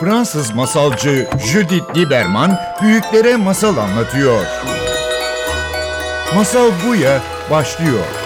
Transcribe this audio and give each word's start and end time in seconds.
Fransız 0.00 0.54
masalcı 0.54 1.28
Judith 1.38 1.96
Lieberman 1.96 2.58
büyüklere 2.82 3.36
masal 3.36 3.76
anlatıyor. 3.76 4.46
Masal 6.34 6.70
Buya 6.86 7.22
başlıyor. 7.50 8.25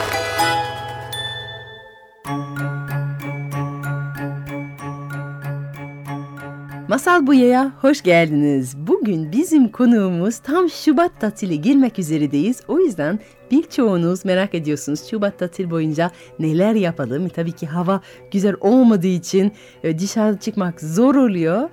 Masal 6.91 7.27
Buya'ya 7.27 7.73
hoş 7.81 8.03
geldiniz. 8.03 8.77
Bugün 8.77 9.33
bizim 9.33 9.69
konuğumuz 9.69 10.39
tam 10.39 10.71
Şubat 10.71 11.21
tatili 11.21 11.61
girmek 11.61 11.99
üzeredeyiz. 11.99 12.63
O 12.69 12.81
yüzden 12.81 13.19
birçoğunuz 13.51 14.25
merak 14.25 14.55
ediyorsunuz 14.55 15.11
Şubat 15.11 15.39
tatil 15.39 15.71
boyunca 15.71 16.11
neler 16.39 16.75
yapalım. 16.75 17.29
Tabii 17.29 17.53
ki 17.53 17.67
hava 17.67 18.01
güzel 18.31 18.55
olmadığı 18.61 19.07
için 19.07 19.53
e, 19.83 19.99
dışarı 19.99 20.39
çıkmak 20.39 20.81
zor 20.81 21.15
oluyor. 21.15 21.71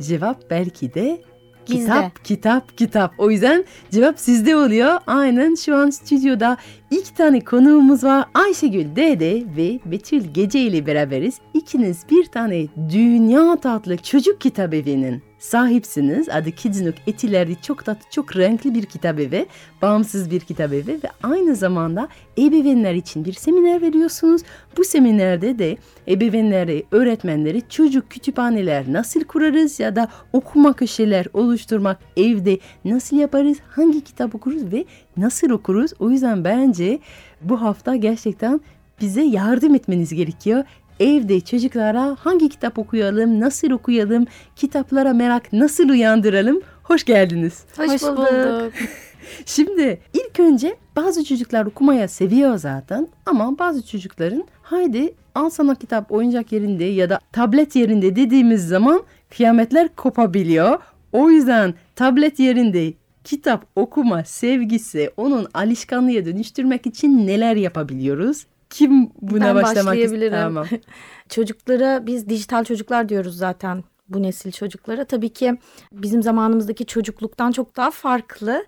Cevap 0.00 0.50
belki 0.50 0.94
de 0.94 1.22
Bizde. 1.68 1.80
kitap, 1.80 2.24
kitap, 2.24 2.78
kitap. 2.78 3.12
O 3.18 3.30
yüzden 3.30 3.64
cevap 3.90 4.20
sizde 4.20 4.56
oluyor. 4.56 4.98
Aynen 5.06 5.54
şu 5.54 5.76
an 5.76 5.90
stüdyoda 5.90 6.56
iki 6.90 7.14
tane 7.14 7.40
konuğumuz 7.40 8.04
var. 8.04 8.24
Ayşegül 8.34 8.96
Dede 8.96 9.44
ve 9.56 9.80
Betül 9.84 10.24
Gece 10.34 10.60
ile 10.60 10.86
beraberiz. 10.86 11.38
İkiniz 11.54 12.04
bir 12.10 12.24
tane 12.24 12.66
dünya 12.92 13.56
tatlı 13.56 13.96
çocuk 13.96 14.40
kitap 14.40 14.74
evinin 14.74 15.29
sahipsiniz. 15.40 16.28
Adı 16.28 16.52
Kidsnook 16.52 16.94
Etiler'de 17.06 17.54
çok 17.62 17.84
tatlı, 17.84 18.10
çok 18.10 18.36
renkli 18.36 18.74
bir 18.74 18.86
kitap 18.86 19.20
evi. 19.20 19.46
Bağımsız 19.82 20.30
bir 20.30 20.40
kitap 20.40 20.72
evi 20.72 20.88
ve 20.88 21.10
aynı 21.22 21.56
zamanda 21.56 22.08
ebeveynler 22.38 22.94
için 22.94 23.24
bir 23.24 23.32
seminer 23.32 23.82
veriyorsunuz. 23.82 24.42
Bu 24.76 24.84
seminerde 24.84 25.58
de 25.58 25.76
ebeveynlere, 26.08 26.82
öğretmenlere 26.90 27.60
çocuk 27.68 28.10
kütüphaneler 28.10 28.92
nasıl 28.92 29.24
kurarız 29.24 29.80
ya 29.80 29.96
da 29.96 30.08
okuma 30.32 30.72
köşeler 30.72 31.26
oluşturmak 31.32 31.98
evde 32.16 32.58
nasıl 32.84 33.16
yaparız, 33.16 33.58
hangi 33.68 34.04
kitap 34.04 34.34
okuruz 34.34 34.72
ve 34.72 34.84
nasıl 35.16 35.50
okuruz. 35.50 35.90
O 35.98 36.10
yüzden 36.10 36.44
bence 36.44 36.98
bu 37.42 37.62
hafta 37.62 37.96
gerçekten 37.96 38.60
bize 39.00 39.22
yardım 39.22 39.74
etmeniz 39.74 40.14
gerekiyor. 40.14 40.64
Evde 41.00 41.40
çocuklara 41.40 42.16
hangi 42.20 42.48
kitap 42.48 42.78
okuyalım, 42.78 43.40
nasıl 43.40 43.70
okuyalım, 43.70 44.26
kitaplara 44.56 45.12
merak 45.12 45.52
nasıl 45.52 45.88
uyandıralım. 45.88 46.60
Hoş 46.82 47.04
geldiniz. 47.04 47.64
Hoş, 47.76 48.02
bulduk. 48.02 48.72
Şimdi 49.46 50.00
ilk 50.14 50.40
önce 50.40 50.76
bazı 50.96 51.24
çocuklar 51.24 51.66
okumaya 51.66 52.08
seviyor 52.08 52.58
zaten 52.58 53.08
ama 53.26 53.58
bazı 53.58 53.86
çocukların 53.86 54.44
haydi 54.62 55.14
al 55.34 55.50
sana 55.50 55.74
kitap 55.74 56.12
oyuncak 56.12 56.52
yerinde 56.52 56.84
ya 56.84 57.10
da 57.10 57.20
tablet 57.32 57.76
yerinde 57.76 58.16
dediğimiz 58.16 58.68
zaman 58.68 59.02
kıyametler 59.36 59.88
kopabiliyor. 59.96 60.78
O 61.12 61.30
yüzden 61.30 61.74
tablet 61.96 62.38
yerinde 62.38 62.92
kitap 63.24 63.66
okuma 63.76 64.24
sevgisi 64.24 65.10
onun 65.16 65.46
alışkanlığa 65.54 66.24
dönüştürmek 66.24 66.86
için 66.86 67.26
neler 67.26 67.56
yapabiliyoruz? 67.56 68.46
Kim 68.70 69.10
buna 69.20 69.44
Ben 69.44 69.54
başlamak 69.62 69.96
ister? 69.98 70.30
Tamam. 70.30 70.66
Çocuklara 71.28 72.06
biz 72.06 72.28
dijital 72.28 72.64
çocuklar 72.64 73.08
diyoruz 73.08 73.36
zaten 73.36 73.84
bu 74.08 74.22
nesil 74.22 74.52
çocuklara. 74.52 75.04
Tabii 75.04 75.32
ki 75.32 75.58
bizim 75.92 76.22
zamanımızdaki 76.22 76.86
çocukluktan 76.86 77.52
çok 77.52 77.76
daha 77.76 77.90
farklı. 77.90 78.66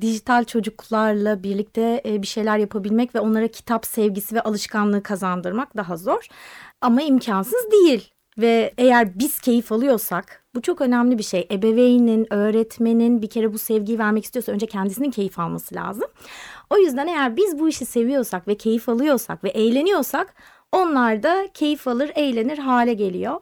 Dijital 0.00 0.44
çocuklarla 0.44 1.42
birlikte 1.42 2.02
e, 2.06 2.22
bir 2.22 2.26
şeyler 2.26 2.58
yapabilmek 2.58 3.14
ve 3.14 3.20
onlara 3.20 3.48
kitap 3.48 3.86
sevgisi 3.86 4.34
ve 4.34 4.40
alışkanlığı 4.40 5.02
kazandırmak 5.02 5.76
daha 5.76 5.96
zor. 5.96 6.26
Ama 6.80 7.02
imkansız 7.02 7.70
değil. 7.72 8.13
Ve 8.38 8.74
eğer 8.78 9.18
biz 9.18 9.40
keyif 9.40 9.72
alıyorsak 9.72 10.44
bu 10.54 10.62
çok 10.62 10.80
önemli 10.80 11.18
bir 11.18 11.22
şey. 11.22 11.48
Ebeveynin, 11.50 12.32
öğretmenin 12.32 13.22
bir 13.22 13.30
kere 13.30 13.52
bu 13.52 13.58
sevgiyi 13.58 13.98
vermek 13.98 14.24
istiyorsa 14.24 14.52
önce 14.52 14.66
kendisinin 14.66 15.10
keyif 15.10 15.38
alması 15.38 15.74
lazım. 15.74 16.08
O 16.70 16.76
yüzden 16.78 17.06
eğer 17.06 17.36
biz 17.36 17.58
bu 17.58 17.68
işi 17.68 17.86
seviyorsak 17.86 18.48
ve 18.48 18.56
keyif 18.56 18.88
alıyorsak 18.88 19.44
ve 19.44 19.48
eğleniyorsak 19.48 20.34
onlar 20.72 21.22
da 21.22 21.48
keyif 21.54 21.88
alır, 21.88 22.10
eğlenir 22.14 22.58
hale 22.58 22.94
geliyor. 22.94 23.40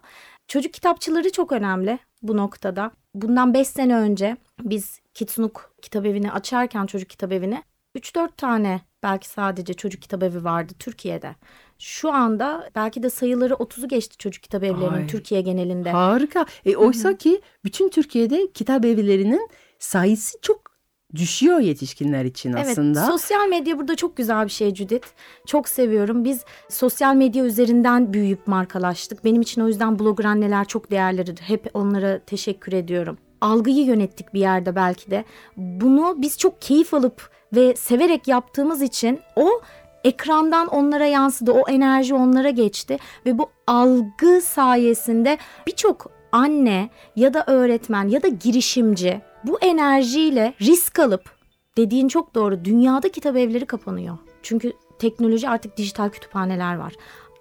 Çocuk 0.49 0.73
kitapçıları 0.73 1.33
çok 1.33 1.53
önemli 1.53 1.99
bu 2.23 2.37
noktada. 2.37 2.91
Bundan 3.15 3.55
5 3.55 3.69
sene 3.69 3.97
önce 3.97 4.37
biz 4.61 5.01
Kitsnuk 5.15 5.75
kitap 5.83 6.07
evini 6.07 6.33
açarken 6.33 6.87
çocuk 6.87 7.11
kitap 7.11 7.33
evini 7.33 7.63
3-4 7.97 8.37
tane 8.37 8.81
belki 9.03 9.29
sadece 9.29 9.75
çocuk 9.75 10.03
kitap 10.03 10.23
evi 10.23 10.45
vardı 10.45 10.73
Türkiye'de. 10.79 11.35
Şu 11.83 12.13
anda 12.13 12.71
belki 12.75 13.03
de 13.03 13.11
sayıları 13.11 13.55
30'u 13.55 13.89
geçti 13.89 14.17
çocuk 14.17 14.43
kitap 14.43 14.65
evlerinin 14.65 14.93
Ay. 14.93 15.07
Türkiye 15.07 15.41
genelinde. 15.41 15.91
Harika. 15.91 16.47
E, 16.65 16.77
oysa 16.77 17.17
ki 17.17 17.41
bütün 17.65 17.89
Türkiye'de 17.89 18.53
kitap 18.55 18.85
evlerinin 18.85 19.49
sayısı 19.79 20.39
çok 20.43 20.61
düşüyor 21.15 21.59
yetişkinler 21.59 22.25
için 22.25 22.53
Evet, 22.53 22.67
aslında. 22.67 23.07
sosyal 23.07 23.49
medya 23.49 23.79
burada 23.79 23.97
çok 23.97 24.17
güzel 24.17 24.45
bir 24.45 24.51
şey 24.51 24.75
Judith. 24.75 25.07
Çok 25.47 25.69
seviyorum. 25.69 26.25
Biz 26.25 26.45
sosyal 26.69 27.15
medya 27.15 27.45
üzerinden 27.45 28.13
büyüyüp 28.13 28.47
markalaştık. 28.47 29.25
Benim 29.25 29.43
için 29.43 29.63
o 29.63 29.69
yüzden 29.69 29.99
blogger 29.99 30.25
anneler 30.25 30.65
çok 30.65 30.91
değerlidir. 30.91 31.39
Hep 31.41 31.71
onlara 31.75 32.19
teşekkür 32.19 32.73
ediyorum. 32.73 33.19
Algıyı 33.41 33.85
yönettik 33.85 34.35
bir 34.35 34.41
yerde 34.41 34.77
belki 34.77 35.11
de. 35.11 35.25
Bunu 35.57 36.15
biz 36.19 36.39
çok 36.39 36.63
keyif 36.63 36.95
alıp 36.95 37.31
ve 37.55 37.77
severek 37.77 38.29
yaptığımız 38.29 38.83
için 38.83 39.21
o 39.37 39.49
ekrandan 40.05 40.67
onlara 40.67 41.07
yansıdı. 41.07 41.53
O 41.53 41.69
enerji 41.69 42.15
onlara 42.15 42.51
geçti 42.51 42.99
ve 43.27 43.39
bu 43.39 43.51
algı 43.67 44.41
sayesinde 44.41 45.39
birçok 45.67 46.11
anne 46.33 46.91
ya 47.17 47.35
da 47.35 47.45
öğretmen 47.47 48.09
ya 48.09 48.23
da 48.23 48.29
girişimci 48.29 49.21
bu 49.45 49.59
enerjiyle 49.61 50.55
risk 50.61 50.99
alıp 50.99 51.31
dediğin 51.77 52.09
çok 52.09 52.35
doğru 52.35 52.65
dünyada 52.65 53.09
kitap 53.09 53.37
evleri 53.37 53.67
kapanıyor. 53.67 54.19
Çünkü 54.43 54.73
teknoloji 54.99 55.49
artık 55.49 55.77
dijital 55.77 56.09
kütüphaneler 56.09 56.75
var. 56.77 56.93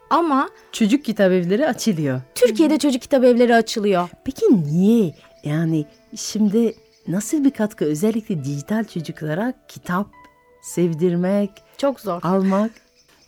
Ama 0.10 0.50
Çocuk 0.72 1.06
kitap 1.06 1.32
evleri 1.32 1.68
açılıyor. 1.68 2.22
Türkiye'de 2.36 2.80
çocuk 2.80 3.02
kitap 3.02 3.24
evleri 3.24 3.56
açılıyor. 3.56 4.10
Peki 4.26 4.64
niye? 4.64 5.16
Yani 5.44 5.86
şimdi 6.16 6.76
nasıl 7.08 7.44
bir 7.44 7.52
katkı 7.52 7.86
özellikle 7.86 8.44
dijital 8.44 8.84
çocuklara 8.84 9.54
kitap 9.68 10.08
sevdirmek, 10.62 11.52
Çok 11.78 12.00
zor. 12.00 12.20
almak? 12.24 12.72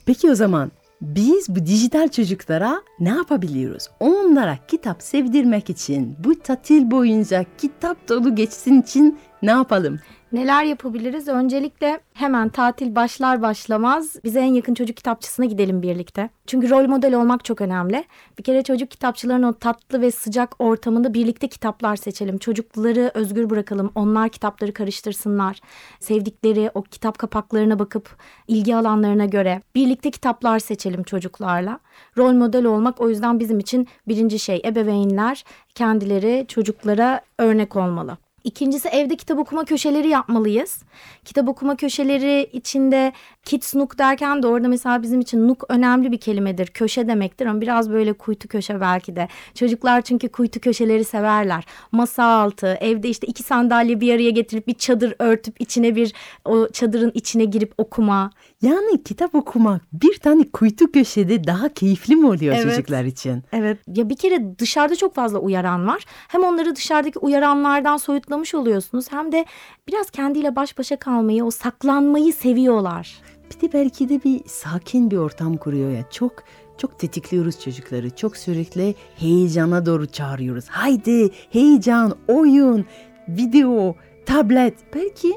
Peki 0.06 0.32
o 0.32 0.36
zaman 0.36 0.72
biz 1.02 1.50
bu 1.50 1.66
dijital 1.66 2.08
çocuklara 2.08 2.82
ne 3.00 3.10
yapabiliyoruz? 3.10 3.88
Onlara 4.00 4.58
kitap 4.68 5.02
sevdirmek 5.04 5.70
için 5.70 6.16
bu 6.20 6.40
tatil 6.40 6.92
boyunca 6.92 7.46
kitap 7.58 8.10
dolu 8.10 8.36
geçsin 8.36 8.82
için 8.82 9.20
ne 9.42 9.52
yapalım? 9.52 10.00
Neler 10.34 10.64
yapabiliriz? 10.64 11.28
Öncelikle 11.28 12.00
hemen 12.14 12.50
tatil 12.50 12.96
başlar 12.96 13.42
başlamaz 13.42 14.16
bize 14.24 14.40
en 14.40 14.54
yakın 14.54 14.74
çocuk 14.74 14.98
kitapçısına 14.98 15.46
gidelim 15.46 15.82
birlikte. 15.82 16.30
Çünkü 16.48 16.70
rol 16.70 16.88
model 16.88 17.14
olmak 17.14 17.46
çok 17.46 17.62
önemli. 17.62 18.04
Bir 18.38 18.44
kere 18.44 18.64
çocuk 18.64 18.92
kitapçıların 18.92 19.44
o 19.44 19.54
tatlı 19.54 20.02
ve 20.02 20.12
sıcak 20.12 20.56
ortamında 20.60 21.14
birlikte 21.14 21.48
kitaplar 21.48 21.96
seçelim. 21.96 22.38
Çocukları 22.38 23.12
özgür 23.14 23.50
bırakalım. 23.50 23.92
Onlar 23.96 24.30
kitapları 24.30 24.74
karıştırsınlar. 24.74 25.60
Sevdikleri 26.00 26.72
o 26.74 26.82
kitap 26.82 27.18
kapaklarına 27.18 27.80
bakıp 27.80 28.18
ilgi 28.48 28.76
alanlarına 28.76 29.26
göre 29.26 29.62
birlikte 29.76 30.12
kitaplar 30.12 30.60
seçelim 30.60 31.04
çocuklarla. 31.04 31.80
Rol 32.18 32.34
model 32.34 32.66
olmak 32.66 33.02
o 33.02 33.10
yüzden 33.10 33.40
bizim 33.40 33.60
için 33.60 33.88
birinci 34.08 34.40
şey. 34.40 34.62
Ebeveynler 34.66 35.44
kendileri 35.76 36.46
çocuklara 36.48 37.22
örnek 37.40 37.76
olmalı. 37.76 38.18
İkincisi 38.44 38.88
evde 38.88 39.16
kitap 39.16 39.40
okuma 39.40 39.66
köşeleri 39.66 40.08
yapmalıyız. 40.08 40.82
Kitap 41.26 41.50
okuma 41.50 41.76
köşeleri 41.76 42.50
içinde 42.54 43.14
Kids 43.46 43.76
Nook 43.76 43.98
derken 43.98 44.44
de 44.44 44.48
orada 44.48 44.68
mesela 44.68 45.02
bizim 45.04 45.20
için 45.20 45.48
Nook 45.48 45.64
önemli 45.70 46.12
bir 46.12 46.18
kelimedir. 46.18 46.68
Köşe 46.68 47.08
demektir 47.08 47.46
ama 47.46 47.62
biraz 47.62 47.92
böyle 47.92 48.14
kuytu 48.14 48.48
köşe 48.48 48.82
belki 48.82 49.16
de. 49.16 49.28
Çocuklar 49.56 50.02
çünkü 50.02 50.30
kuytu 50.30 50.60
köşeleri 50.60 51.04
severler. 51.04 51.66
Masa 51.92 52.24
altı, 52.24 52.78
evde 52.82 53.10
işte 53.10 53.28
iki 53.28 53.44
sandalye 53.44 54.02
bir 54.02 54.14
araya 54.16 54.30
getirip 54.30 54.68
bir 54.68 54.74
çadır 54.74 55.16
örtüp 55.20 55.62
içine 55.62 55.96
bir 55.96 56.14
o 56.46 56.68
çadırın 56.70 57.12
içine 57.14 57.46
girip 57.46 57.74
okuma. 57.78 58.32
Yani 58.62 59.04
kitap 59.04 59.36
okumak 59.36 59.82
bir 59.94 60.18
tane 60.18 60.50
kuytu 60.50 60.92
köşede 60.92 61.44
daha 61.44 61.70
keyifli 61.70 62.16
mi 62.16 62.28
oluyor 62.28 62.56
Evet. 62.56 62.64
çocuklar 62.64 63.04
için? 63.04 63.44
Evet. 63.54 63.78
Ya 63.88 64.10
bir 64.10 64.16
kere 64.16 64.60
dışarıda 64.60 64.96
çok 64.96 65.16
fazla 65.16 65.40
uyaran 65.40 65.88
var. 65.88 66.04
Hem 66.28 66.44
onları 66.44 66.76
dışarıdaki 66.76 67.20
uyaranlardan 67.20 67.98
soyutlamış 68.34 68.56
oluyorsunuz 68.56 69.12
hem 69.12 69.32
de 69.32 69.46
biraz 69.88 70.10
kendiyle 70.10 70.56
baş 70.56 70.78
başa 70.78 70.96
kalmayı, 70.96 71.46
o 71.46 71.52
saklanmayı 71.52 72.34
seviyorlar. 72.34 73.22
Bir 73.50 73.62
de 73.62 73.74
belki 73.74 74.10
de 74.10 74.24
bir 74.24 74.42
sakin 74.48 75.12
bir 75.12 75.18
ortam 75.18 75.58
kuruyor 75.58 75.92
ya. 75.92 76.10
Çok 76.12 76.44
çok 76.78 77.00
tetikliyoruz 77.00 77.62
çocukları. 77.62 78.10
Çok 78.10 78.38
sürekli 78.38 78.96
heyecana 79.16 79.86
doğru 79.86 80.06
çağırıyoruz. 80.06 80.66
Haydi 80.70 81.30
heyecan, 81.52 82.16
oyun, 82.28 82.86
video, 83.28 83.96
tablet. 84.26 84.74
Belki 84.96 85.34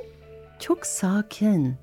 çok 0.60 0.86
sakin, 0.86 1.74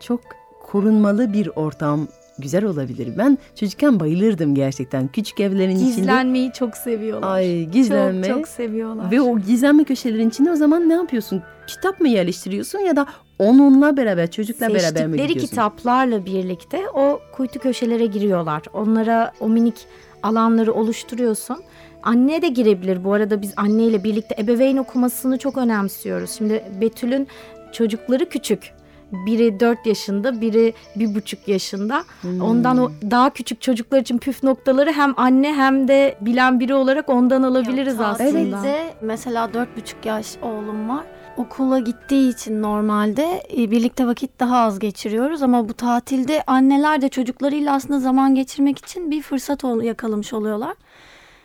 çok 0.00 0.20
korunmalı 0.62 1.32
bir 1.32 1.48
ortam 1.56 2.08
güzel 2.38 2.64
olabilir. 2.64 3.08
Ben 3.18 3.38
çocukken 3.54 4.00
bayılırdım 4.00 4.54
gerçekten. 4.54 5.08
Küçük 5.08 5.40
evlerin 5.40 5.76
içinde. 5.76 5.84
Gizlenmeyi 5.94 6.52
çok 6.52 6.76
seviyorlar. 6.76 7.34
Ay 7.34 7.64
gizlenme. 7.64 8.26
Çok 8.26 8.36
çok 8.36 8.48
seviyorlar. 8.48 9.10
Ve 9.10 9.20
o 9.20 9.38
gizlenme 9.38 9.84
köşelerin 9.84 10.28
içinde 10.28 10.50
o 10.50 10.56
zaman 10.56 10.88
ne 10.88 10.94
yapıyorsun? 10.94 11.42
Kitap 11.66 12.00
mı 12.00 12.08
yerleştiriyorsun 12.08 12.78
ya 12.78 12.96
da 12.96 13.06
onunla 13.38 13.96
beraber 13.96 14.30
çocukla 14.30 14.68
beraber 14.68 14.82
mi 14.82 14.88
Seçtikleri 14.88 15.28
gidiyorsun? 15.28 15.48
kitaplarla 15.48 16.26
birlikte 16.26 16.88
o 16.94 17.20
kuytu 17.32 17.58
köşelere 17.58 18.06
giriyorlar. 18.06 18.62
Onlara 18.72 19.32
o 19.40 19.48
minik 19.48 19.86
alanları 20.22 20.72
oluşturuyorsun. 20.72 21.56
Anne 22.02 22.42
de 22.42 22.48
girebilir. 22.48 23.04
Bu 23.04 23.12
arada 23.12 23.42
biz 23.42 23.52
anneyle 23.56 24.04
birlikte 24.04 24.34
ebeveyn 24.38 24.76
okumasını 24.76 25.38
çok 25.38 25.58
önemsiyoruz. 25.58 26.30
Şimdi 26.30 26.64
Betül'ün 26.80 27.28
çocukları 27.72 28.28
küçük. 28.28 28.70
Biri 29.12 29.60
4 29.60 29.86
yaşında, 29.86 30.40
biri 30.40 30.74
bir 30.96 31.14
buçuk 31.14 31.48
yaşında. 31.48 32.04
Hmm. 32.20 32.40
Ondan 32.40 32.78
o 32.78 32.90
daha 33.10 33.30
küçük 33.30 33.60
çocuklar 33.60 34.00
için 34.00 34.18
püf 34.18 34.42
noktaları 34.42 34.92
hem 34.92 35.14
anne 35.16 35.54
hem 35.54 35.88
de 35.88 36.18
bilen 36.20 36.60
biri 36.60 36.74
olarak 36.74 37.08
ondan 37.08 37.42
alabiliriz 37.42 37.94
Yok, 37.94 38.06
aslında. 38.06 38.30
tatilde 38.30 38.94
mesela 39.02 39.54
dört 39.54 39.76
buçuk 39.76 40.06
yaş 40.06 40.36
oğlum 40.42 40.88
var. 40.88 41.04
Okula 41.36 41.78
gittiği 41.78 42.30
için 42.30 42.62
normalde 42.62 43.42
e, 43.56 43.70
birlikte 43.70 44.06
vakit 44.06 44.40
daha 44.40 44.58
az 44.58 44.78
geçiriyoruz 44.78 45.42
ama 45.42 45.68
bu 45.68 45.74
tatilde 45.74 46.42
anneler 46.46 47.02
de 47.02 47.08
çocuklarıyla 47.08 47.74
aslında 47.74 48.00
zaman 48.00 48.34
geçirmek 48.34 48.78
için 48.78 49.10
bir 49.10 49.22
fırsat 49.22 49.64
yakalamış 49.82 50.32
oluyorlar. 50.32 50.74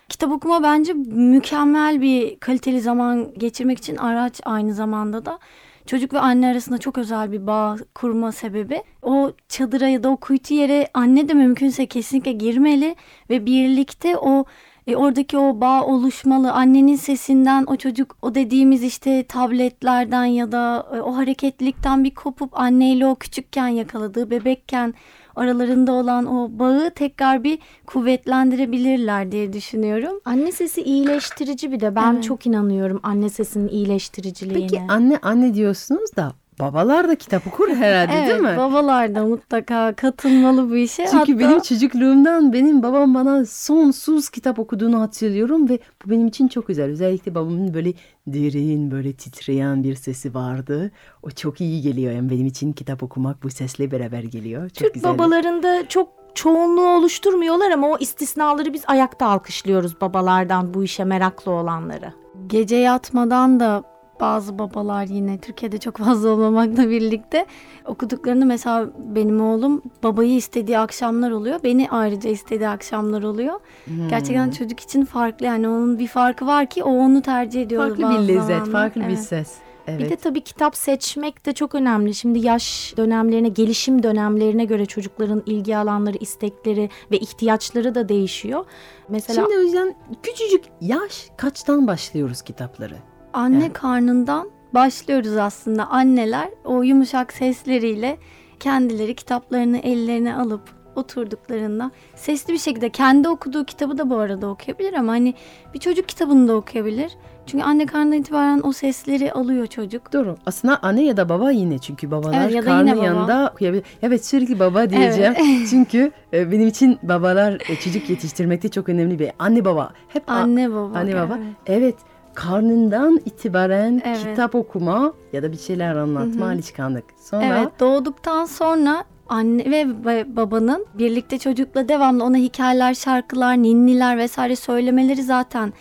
Kitap 0.09 0.31
okuma 0.31 0.63
bence 0.63 0.93
mükemmel 1.07 2.01
bir 2.01 2.39
kaliteli 2.39 2.81
zaman 2.81 3.33
geçirmek 3.37 3.77
için 3.77 3.95
araç 3.95 4.41
aynı 4.45 4.73
zamanda 4.73 5.25
da. 5.25 5.39
Çocuk 5.87 6.13
ve 6.13 6.19
anne 6.19 6.47
arasında 6.47 6.77
çok 6.77 6.97
özel 6.97 7.31
bir 7.31 7.47
bağ 7.47 7.77
kurma 7.95 8.31
sebebi. 8.31 8.83
O 9.01 9.31
çadıra 9.49 9.87
ya 9.87 10.03
da 10.03 10.09
o 10.09 10.17
kuytu 10.17 10.53
yere 10.53 10.87
anne 10.93 11.29
de 11.29 11.33
mümkünse 11.33 11.85
kesinlikle 11.85 12.31
girmeli 12.31 12.95
ve 13.29 13.45
birlikte 13.45 14.17
o 14.17 14.45
e, 14.87 14.95
oradaki 14.95 15.37
o 15.37 15.61
bağ 15.61 15.83
oluşmalı. 15.85 16.51
Annenin 16.51 16.95
sesinden 16.95 17.65
o 17.67 17.75
çocuk 17.75 18.17
o 18.21 18.35
dediğimiz 18.35 18.83
işte 18.83 19.23
tabletlerden 19.23 20.25
ya 20.25 20.51
da 20.51 20.87
e, 20.95 21.01
o 21.01 21.17
hareketlilikten 21.17 22.03
bir 22.03 22.15
kopup 22.15 22.59
anneyle 22.59 23.07
o 23.07 23.15
küçükken 23.15 23.67
yakaladığı 23.67 24.31
bebekken 24.31 24.93
aralarında 25.37 25.91
olan 25.91 26.25
o 26.25 26.59
bağı 26.59 26.91
tekrar 26.91 27.43
bir 27.43 27.59
kuvvetlendirebilirler 27.85 29.31
diye 29.31 29.53
düşünüyorum. 29.53 30.19
Anne 30.25 30.51
sesi 30.51 30.81
iyileştirici 30.81 31.71
bir 31.71 31.79
de. 31.79 31.95
Ben 31.95 32.13
Evet. 32.13 32.23
çok 32.23 32.45
inanıyorum 32.47 32.99
anne 33.03 33.29
sesinin 33.29 33.67
iyileştiriciliğine. 33.67 34.67
Peki 34.67 34.81
anne 34.89 35.19
anne 35.21 35.53
diyorsunuz 35.53 36.15
da 36.15 36.33
babalar 36.59 37.07
da 37.07 37.15
kitap 37.15 37.47
okur 37.47 37.69
herhalde 37.69 38.11
değil 38.11 38.23
evet, 38.29 38.41
mi? 38.41 38.57
babalar 38.57 39.15
da 39.15 39.25
mutlaka 39.25 39.93
katılmalı 39.93 40.69
bu 40.69 40.75
işe. 40.75 41.05
Çünkü 41.11 41.33
Hatta- 41.33 41.39
benim 41.39 41.59
çocukluğumdan 41.61 42.53
benim 42.53 42.83
babam 42.83 43.13
bana 43.13 43.45
sonsuz 43.45 44.29
kitap 44.29 44.59
okuduğunu 44.59 45.01
hatırlıyorum 45.01 45.69
ve 45.69 45.79
bu 46.05 46.09
benim 46.09 46.27
için 46.27 46.47
çok 46.47 46.67
güzel. 46.67 46.85
Özellikle 46.85 47.35
babamın 47.35 47.73
böyle 47.73 47.93
derin 48.27 48.91
böyle 48.91 49.13
titreyen 49.13 49.83
bir 49.83 49.95
sesi 49.95 50.33
vardı. 50.33 50.91
O 51.23 51.29
çok 51.29 51.61
iyi 51.61 51.81
geliyor. 51.81 52.11
Yani 52.13 52.29
benim 52.29 52.47
için 52.47 52.73
kitap 52.73 53.03
okumak 53.03 53.43
bu 53.43 53.49
sesle 53.49 53.91
beraber 53.91 54.23
geliyor. 54.23 54.69
Çok 54.69 54.77
Türk 54.77 54.93
güzel. 54.93 55.13
babalarında 55.13 55.87
çok 55.87 56.09
çoğunluğu 56.35 56.87
oluşturmuyorlar 56.87 57.71
ama 57.71 57.87
o 57.87 57.97
istisnaları 57.99 58.73
biz 58.73 58.83
ayakta 58.87 59.27
alkışlıyoruz 59.27 60.01
babalardan 60.01 60.73
bu 60.73 60.83
işe 60.83 61.03
meraklı 61.03 61.51
olanları. 61.51 62.13
Gece 62.47 62.75
yatmadan 62.75 63.59
da 63.59 63.83
bazı 64.19 64.59
babalar 64.59 65.03
yine 65.05 65.37
Türkiye'de 65.37 65.77
çok 65.77 65.97
fazla 65.97 66.29
olmamakla 66.29 66.89
birlikte 66.89 67.45
okuduklarını 67.85 68.45
mesela 68.45 68.89
benim 68.97 69.41
oğlum 69.41 69.81
babayı 70.03 70.35
istediği 70.35 70.79
akşamlar 70.79 71.31
oluyor. 71.31 71.59
Beni 71.63 71.89
ayrıca 71.91 72.29
istediği 72.29 72.69
akşamlar 72.69 73.23
oluyor. 73.23 73.59
Hmm. 73.85 74.07
Gerçekten 74.09 74.51
çocuk 74.51 74.79
için 74.79 75.05
farklı 75.05 75.45
yani 75.45 75.67
onun 75.67 75.99
bir 75.99 76.07
farkı 76.07 76.47
var 76.47 76.69
ki 76.69 76.83
o 76.83 76.89
onu 76.89 77.21
tercih 77.21 77.61
ediyor. 77.61 77.87
farklı 77.87 78.03
bir 78.09 78.27
lezzet, 78.27 78.41
zamanlar. 78.47 78.71
farklı 78.71 79.01
bir 79.01 79.05
Evet. 79.05 79.19
ses. 79.19 79.55
Evet. 79.89 79.99
Bir 79.99 80.09
de 80.09 80.15
tabii 80.15 80.41
kitap 80.41 80.75
seçmek 80.77 81.45
de 81.45 81.53
çok 81.53 81.75
önemli. 81.75 82.13
Şimdi 82.13 82.39
yaş 82.39 82.93
dönemlerine, 82.97 83.49
gelişim 83.49 84.03
dönemlerine 84.03 84.65
göre 84.65 84.85
çocukların 84.85 85.43
ilgi 85.45 85.77
alanları, 85.77 86.17
istekleri 86.17 86.89
ve 87.11 87.17
ihtiyaçları 87.19 87.95
da 87.95 88.09
değişiyor. 88.09 88.65
Mesela 89.09 89.43
Şimdi 89.43 89.57
o 89.57 89.61
yüzden 89.61 89.95
küçücük 90.23 90.63
yaş 90.81 91.29
kaçtan 91.37 91.87
başlıyoruz 91.87 92.41
kitapları? 92.41 92.95
Anne 93.33 93.57
Evet. 93.57 93.73
karnından 93.73 94.49
başlıyoruz 94.73 95.37
aslında. 95.37 95.85
Anneler 95.87 96.49
o 96.65 96.81
yumuşak 96.83 97.33
sesleriyle 97.33 98.17
kendileri 98.59 99.15
kitaplarını 99.15 99.77
ellerine 99.77 100.35
alıp 100.35 100.61
oturduklarında 100.95 101.91
sesli 102.15 102.53
bir 102.53 102.57
şekilde 102.57 102.89
kendi 102.89 103.29
okuduğu 103.29 103.65
kitabı 103.65 103.97
da 103.97 104.09
bu 104.09 104.17
arada 104.17 104.47
okuyabilir 104.47 104.93
ama 104.93 105.11
hani 105.11 105.33
bir 105.73 105.79
çocuk 105.79 106.07
kitabını 106.07 106.47
da 106.47 106.55
okuyabilir. 106.55 107.11
Çünkü 107.45 107.63
anne 107.63 107.85
karnından 107.85 108.17
itibaren 108.19 108.61
o 108.63 108.71
sesleri 108.71 109.31
alıyor 109.31 109.67
çocuk. 109.67 110.13
Doğru. 110.13 110.35
Aslında 110.45 110.79
anne 110.81 111.03
ya 111.03 111.17
da 111.17 111.29
baba 111.29 111.51
yine 111.51 111.77
çünkü 111.79 112.11
babalar 112.11 112.41
Evet, 112.41 112.53
ya 112.55 112.61
da 112.61 112.65
karnı 112.65 112.95
baba. 112.97 113.05
yanında 113.05 113.51
okuyabilir. 113.53 113.83
Evet 114.01 114.25
sürekli 114.25 114.59
baba 114.59 114.89
diyeceğim. 114.89 115.33
çünkü 115.69 116.11
e, 116.33 116.51
benim 116.51 116.67
için 116.67 116.99
babalar 117.03 117.53
e, 117.69 117.75
çocuk 117.75 118.09
yetiştirmekte 118.09 118.69
çok 118.69 118.89
önemli 118.89 119.19
bir 119.19 119.31
anne 119.39 119.65
baba. 119.65 119.91
Hep 120.07 120.23
Anne 120.31 120.71
baba. 120.71 120.97
anne 120.99 121.15
baba. 121.15 121.37
evet. 121.37 121.83
Evet. 121.83 121.95
Karnından 122.37 123.19
itibaren 123.25 124.01
Evet. 124.05 124.19
kitap 124.23 124.55
okuma 124.55 125.13
ya 125.33 125.43
da 125.43 125.51
bir 125.51 125.57
şeyler 125.57 125.95
anlatma 125.95 126.45
Hı 126.45 126.49
hı. 126.49 126.53
alışkanlık. 126.53 127.03
Sonra 127.17 127.45
Evet 127.45 127.79
doğduktan 127.79 128.45
sonra 128.45 129.03
anne 129.29 129.71
ve 129.71 129.81
ba- 129.81 130.35
babanın 130.35 130.85
birlikte 130.97 131.37
çocukla 131.39 131.89
devamlı 131.89 132.23
ona 132.23 132.37
hikayeler, 132.37 132.93
şarkılar, 132.93 133.63
ninniler 133.63 134.17
vesaire 134.17 134.55
söylemeleri 134.55 135.23
zaten 135.23 135.73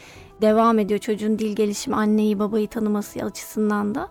devam 0.43 0.79
ediyor 0.79 1.01
çocuğun 1.01 1.39
dil 1.39 1.57
gelişimi, 1.57 1.97
anneyi 1.97 2.39
babayı 2.39 2.69
tanıması 2.69 3.21
açısından 3.25 3.95
da. 3.95 4.09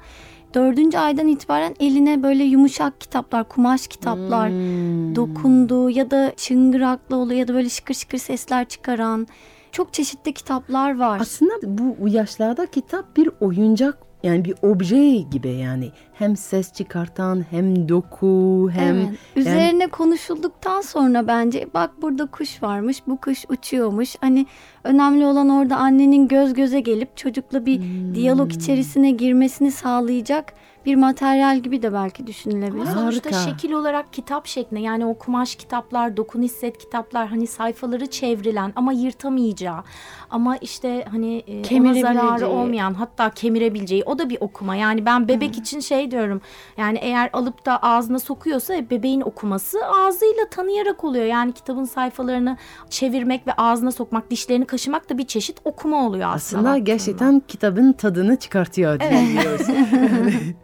Dördüncü 0.53 0.97
aydan 0.97 1.27
itibaren 1.27 1.75
eline 1.80 2.24
böyle 2.24 2.44
yumuşak 2.44 3.01
kitaplar, 3.01 3.44
kumaş 3.50 3.88
kitaplar 3.88 4.50
Hmm. 4.50 5.15
dokunduğu 5.15 5.89
ya 5.89 6.12
da 6.12 6.33
çıngıraklı 6.38 7.15
oluyor 7.15 7.39
ya 7.39 7.47
da 7.47 7.53
böyle 7.53 7.69
şıkır 7.69 7.94
şıkır 7.94 8.18
sesler 8.18 8.65
çıkaran 8.65 9.27
çok 9.75 9.94
çeşitli 9.94 10.33
kitaplar 10.33 11.00
var. 11.00 11.19
Aslında 11.22 11.54
bu 11.63 12.07
yaşlarda 12.07 12.66
kitap 12.66 13.18
bir 13.18 13.30
oyuncak 13.39 13.98
yani 14.24 14.45
bir 14.45 14.56
obje 14.62 15.16
gibi 15.18 15.50
yani 15.50 15.92
hem 16.17 16.38
ses 16.38 16.73
çıkartan 16.73 17.45
hem 17.51 17.89
doku 17.89 18.69
hem 18.73 18.95
Evet. 18.95 19.09
Üzerine 19.35 19.88
konuşulduktan 19.88 20.81
sonra 20.81 21.27
bence 21.27 21.67
bak 21.73 22.01
burada 22.01 22.25
kuş 22.25 22.63
varmış, 22.63 23.01
bu 23.07 23.17
kuş 23.17 23.45
uçuyormuş. 23.50 24.15
Hani 24.21 24.45
önemli 24.83 25.25
olan 25.25 25.50
orada 25.50 25.77
annenin 25.77 26.27
göz 26.27 26.53
göze 26.53 26.79
gelip 26.79 27.17
çocukla 27.17 27.65
bir 27.65 27.81
diyalog 28.16 28.54
içerisine 28.54 29.11
girmesini 29.11 29.71
sağlayacak 29.71 30.54
bir 30.85 30.95
materyal 30.95 31.59
gibi 31.59 31.81
de 31.81 31.94
belki 31.94 32.28
düşünülebilir. 32.28 32.81
Ama 32.81 32.92
sonuçta 32.92 33.31
Harika. 33.31 33.51
şekil 33.51 33.71
olarak 33.71 34.13
kitap 34.13 34.47
şeklinde 34.47 34.81
yani 34.81 35.06
o 35.06 35.13
kumaş 35.13 35.56
kitaplar, 35.56 36.18
dokun 36.18 36.42
hisset 36.42 36.78
kitaplar 36.78 37.28
hani 37.28 37.47
sayfaları 37.47 38.07
çevrilen 38.07 38.73
ama 38.75 38.94
yırtamayacağı 38.94 39.83
ama 40.30 40.57
işte 40.57 41.06
hani 41.11 41.44
e, 41.47 41.80
ona 41.80 41.94
zararı 41.94 42.47
olmayan 42.47 42.94
hatta 42.94 43.30
kemirebileceği 43.30 44.04
o 44.06 44.19
da 44.19 44.30
bir 44.30 44.37
okuma. 44.40 44.75
Yani 44.75 45.06
ben 45.06 45.28
bebek 45.28 45.57
için 45.57 45.80
şey 45.80 46.05
diyorum 46.12 46.42
yani 46.78 46.97
eğer 47.02 47.30
alıp 47.33 47.66
da 47.66 47.78
ağzına 47.83 48.19
sokuyorsa 48.19 48.76
e, 48.76 48.90
bebeğin 48.90 49.21
okuması 49.21 49.85
ağzıyla 49.85 50.50
tanıyarak 50.52 51.04
oluyor. 51.04 51.26
Yani 51.26 51.54
kitabın 51.54 51.85
sayfalarını 51.85 52.57
çevirmek 52.90 53.47
ve 53.47 53.54
ağzına 53.54 53.92
sokmak, 53.92 54.31
dişlerini 54.31 54.66
kaşımak 54.66 55.09
da 55.09 55.18
bir 55.18 55.28
çeşit 55.28 55.57
okuma 55.64 56.07
oluyor 56.07 56.30
aslında. 56.30 56.35
aslında 56.35 56.64
baktığında. 56.64 56.78
gerçekten 56.80 57.40
kitabın 57.47 57.94
tadını 57.94 58.35
çıkartıyor 58.35 59.00
diyoruz. 59.00 59.68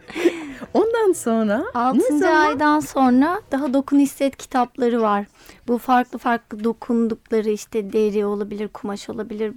Ondan 0.74 1.12
sonra 1.12 1.58
ne 1.74 1.80
6. 1.80 2.18
zaman? 2.18 2.34
aydan 2.34 2.80
sonra 2.80 3.40
daha 3.52 3.74
dokun 3.74 3.98
hisset 3.98 4.36
kitapları 4.36 5.02
var. 5.02 5.26
Bu 5.68 5.78
farklı 5.78 6.18
farklı 6.18 6.64
dokundukları 6.64 7.50
işte 7.50 7.92
deri 7.92 8.26
olabilir, 8.26 8.68
kumaş 8.68 9.10
olabilir. 9.10 9.52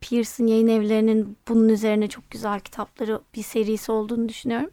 Pearson 0.00 0.46
yayın 0.46 0.68
evlerinin 0.68 1.36
bunun 1.48 1.68
üzerine 1.68 2.08
çok 2.08 2.30
güzel 2.30 2.60
kitapları 2.60 3.20
bir 3.34 3.42
serisi 3.42 3.92
olduğunu 3.92 4.28
düşünüyorum. 4.28 4.70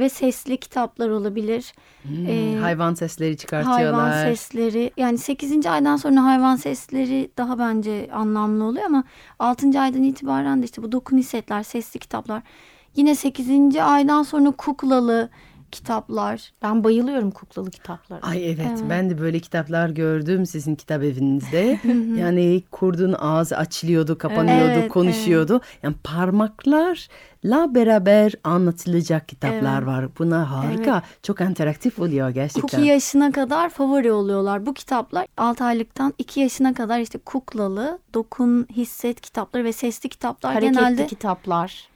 Ve 0.00 0.08
sesli 0.08 0.56
kitaplar 0.56 1.08
olabilir. 1.08 1.72
Ee, 2.28 2.56
hayvan 2.60 2.94
sesleri 2.94 3.36
çıkartıyorlar. 3.36 4.10
Hayvan 4.10 4.24
sesleri 4.24 4.90
yani 4.96 5.18
8. 5.18 5.66
aydan 5.66 5.96
sonra 5.96 6.24
hayvan 6.24 6.56
sesleri 6.56 7.30
daha 7.36 7.58
bence 7.58 8.08
anlamlı 8.12 8.64
oluyor 8.64 8.86
ama 8.86 9.04
6. 9.38 9.80
aydan 9.80 10.02
itibaren 10.02 10.62
de 10.62 10.64
işte 10.64 10.82
bu 10.82 10.92
dokun 10.92 11.18
hissetler, 11.18 11.62
sesli 11.62 12.00
kitaplar. 12.00 12.42
Yine 12.96 13.14
8. 13.14 13.76
aydan 13.76 14.22
sonra 14.22 14.50
kuklalı 14.50 15.30
kitaplar. 15.72 16.52
Ben 16.62 16.84
bayılıyorum 16.84 17.30
kuklalı 17.30 17.70
kitaplara. 17.70 18.20
Ay 18.22 18.50
evet, 18.50 18.66
Evet. 18.70 18.80
ben 18.90 19.10
de 19.10 19.20
böyle 19.20 19.38
kitaplar 19.40 19.88
gördüm 19.88 20.46
sizin 20.46 20.74
kitap 20.74 21.02
evinizde. 21.02 21.80
yani 22.20 22.62
kurdun 22.70 23.12
ağzı 23.18 23.56
açılıyordu, 23.56 24.18
kapanıyordu, 24.18 24.72
Evet, 24.72 24.88
konuşuyordu. 24.88 25.60
Yani 25.82 25.94
parmaklarla 26.04 27.74
beraber 27.74 28.32
anlatılacak 28.44 29.28
kitaplar 29.28 29.78
Evet. 29.78 29.86
var. 29.86 30.08
Buna 30.18 30.50
harika. 30.50 31.02
Çok 31.22 31.40
interaktif 31.40 31.98
oluyor 31.98 32.30
gerçekten. 32.30 32.78
2 32.78 32.88
yaşına 32.88 33.32
kadar 33.32 33.68
favori 33.68 34.12
oluyorlar. 34.12 34.66
Bu 34.66 34.74
kitaplar 34.74 35.26
6 35.36 35.64
aylıktan 35.64 36.14
2 36.18 36.40
yaşına 36.40 36.74
kadar 36.74 37.00
işte 37.00 37.18
kuklalı, 37.18 37.98
dokun, 38.14 38.66
hisset 38.76 39.20
kitapları 39.20 39.64
ve 39.64 39.72
sesli 39.72 40.08
kitaplar 40.08 40.54
Hareketli 40.54 40.78
genelde 40.78 41.06
kitaplar. 41.06 41.89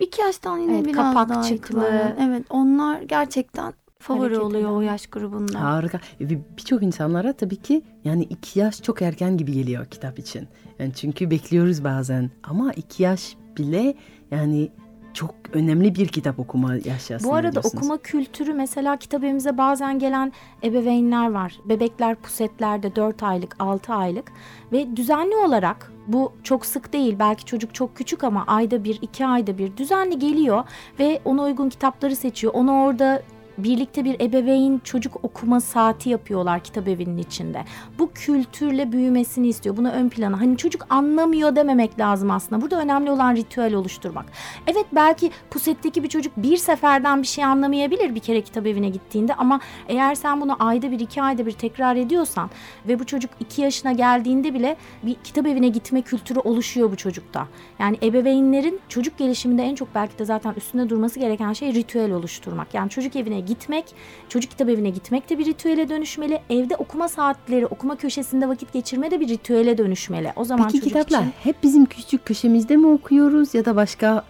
2 0.00 0.20
yaştan 0.22 0.58
yine 0.58 0.74
Evet, 0.74 0.86
biraz 0.86 0.96
daha 1.14 1.26
kapakçıklı. 1.28 1.56
itibaren. 1.56 2.16
Evet 2.20 2.46
onlar 2.50 3.02
gerçekten 3.02 3.72
favori 3.98 4.20
Hareket 4.22 4.42
oluyor 4.42 4.70
o 4.70 4.80
yaş 4.80 5.06
grubunda. 5.06 5.60
Harika. 5.60 6.00
Ve 6.20 6.38
birçok 6.56 6.82
insanlara 6.82 7.32
tabii 7.32 7.56
ki 7.56 7.82
yani 8.04 8.22
iki 8.22 8.58
yaş 8.58 8.82
çok 8.82 9.02
erken 9.02 9.36
gibi 9.36 9.52
geliyor 9.52 9.86
kitap 9.86 10.18
için. 10.18 10.48
Yani 10.78 10.92
çünkü 10.94 11.30
bekliyoruz 11.30 11.84
bazen 11.84 12.30
ama 12.42 12.72
iki 12.72 13.02
yaş 13.02 13.36
bile 13.58 13.94
yani 14.30 14.70
çok 15.14 15.34
önemli 15.52 15.94
bir 15.94 16.08
kitap 16.08 16.38
okuma 16.38 16.74
yaşı 16.74 17.14
aslında 17.14 17.30
Bu 17.30 17.34
arada 17.34 17.60
okuma 17.60 17.98
kültürü 17.98 18.52
mesela 18.52 18.96
kitap 18.96 19.24
evimize 19.24 19.58
bazen 19.58 19.98
gelen 19.98 20.32
ebeveynler 20.64 21.30
var. 21.30 21.60
Bebekler 21.64 22.14
pusetlerde 22.14 22.96
4 22.96 23.22
aylık, 23.22 23.56
6 23.58 23.94
aylık 23.94 24.32
ve 24.72 24.96
düzenli 24.96 25.36
olarak 25.36 25.92
bu 26.06 26.32
çok 26.42 26.66
sık 26.66 26.92
değil. 26.92 27.16
Belki 27.18 27.44
çocuk 27.44 27.74
çok 27.74 27.96
küçük 27.96 28.24
ama 28.24 28.44
ayda 28.46 28.84
bir, 28.84 28.98
iki 29.02 29.26
ayda 29.26 29.58
bir 29.58 29.76
düzenli 29.76 30.18
geliyor 30.18 30.64
ve 30.98 31.20
ona 31.24 31.42
uygun 31.42 31.68
kitapları 31.68 32.16
seçiyor. 32.16 32.52
Onu 32.54 32.72
orada 32.72 33.22
birlikte 33.64 34.04
bir 34.04 34.20
ebeveyn 34.20 34.78
çocuk 34.84 35.24
okuma 35.24 35.60
saati 35.60 36.10
yapıyorlar 36.10 36.60
kitap 36.60 36.88
evinin 36.88 37.18
içinde. 37.18 37.64
Bu 37.98 38.10
kültürle 38.12 38.92
büyümesini 38.92 39.48
istiyor. 39.48 39.76
Bunu 39.76 39.90
ön 39.90 40.08
plana. 40.08 40.40
Hani 40.40 40.56
çocuk 40.56 40.86
anlamıyor 40.90 41.56
dememek 41.56 41.98
lazım 41.98 42.30
aslında. 42.30 42.62
Burada 42.62 42.80
önemli 42.80 43.10
olan 43.10 43.36
ritüel 43.36 43.74
oluşturmak. 43.74 44.26
Evet 44.66 44.86
belki 44.92 45.30
pusetteki 45.50 46.02
bir 46.02 46.08
çocuk 46.08 46.32
bir 46.36 46.56
seferden 46.56 47.22
bir 47.22 47.26
şey 47.26 47.44
anlamayabilir 47.44 48.14
bir 48.14 48.20
kere 48.20 48.40
kitap 48.40 48.66
evine 48.66 48.88
gittiğinde 48.88 49.34
ama 49.34 49.60
eğer 49.88 50.14
sen 50.14 50.40
bunu 50.40 50.56
ayda 50.58 50.90
bir 50.90 51.00
iki 51.00 51.22
ayda 51.22 51.46
bir 51.46 51.52
tekrar 51.52 51.96
ediyorsan 51.96 52.50
ve 52.88 52.98
bu 52.98 53.06
çocuk 53.06 53.30
iki 53.40 53.62
yaşına 53.62 53.92
geldiğinde 53.92 54.54
bile 54.54 54.76
bir 55.02 55.14
kitap 55.14 55.46
evine 55.46 55.68
gitme 55.68 56.02
kültürü 56.02 56.38
oluşuyor 56.38 56.92
bu 56.92 56.96
çocukta. 56.96 57.46
Yani 57.78 57.98
ebeveynlerin 58.02 58.80
çocuk 58.88 59.18
gelişiminde 59.18 59.62
en 59.62 59.74
çok 59.74 59.94
belki 59.94 60.18
de 60.18 60.24
zaten 60.24 60.54
üstünde 60.56 60.88
durması 60.88 61.20
gereken 61.20 61.52
şey 61.52 61.74
ritüel 61.74 62.12
oluşturmak. 62.12 62.74
Yani 62.74 62.90
çocuk 62.90 63.16
evine 63.16 63.40
gitmek, 63.50 63.84
çocuk 64.28 64.50
kitap 64.50 64.68
evine 64.68 64.90
gitmek 64.90 65.30
de 65.30 65.38
bir 65.38 65.46
ritüele 65.46 65.88
dönüşmeli. 65.88 66.40
Evde 66.50 66.76
okuma 66.76 67.08
saatleri, 67.08 67.66
okuma 67.66 67.96
köşesinde 67.96 68.48
vakit 68.48 68.72
geçirme 68.72 69.10
de 69.10 69.20
bir 69.20 69.28
ritüele 69.28 69.78
dönüşmeli. 69.78 70.32
O 70.36 70.44
zaman 70.44 70.66
Peki 70.66 70.78
çocuk 70.78 70.88
kitaplar 70.88 71.20
için 71.20 71.32
hep 71.42 71.62
bizim 71.62 71.86
küçük 71.86 72.26
köşemizde 72.26 72.76
mi 72.76 72.86
okuyoruz 72.86 73.54
ya 73.54 73.64
da 73.64 73.76
başka 73.76 74.24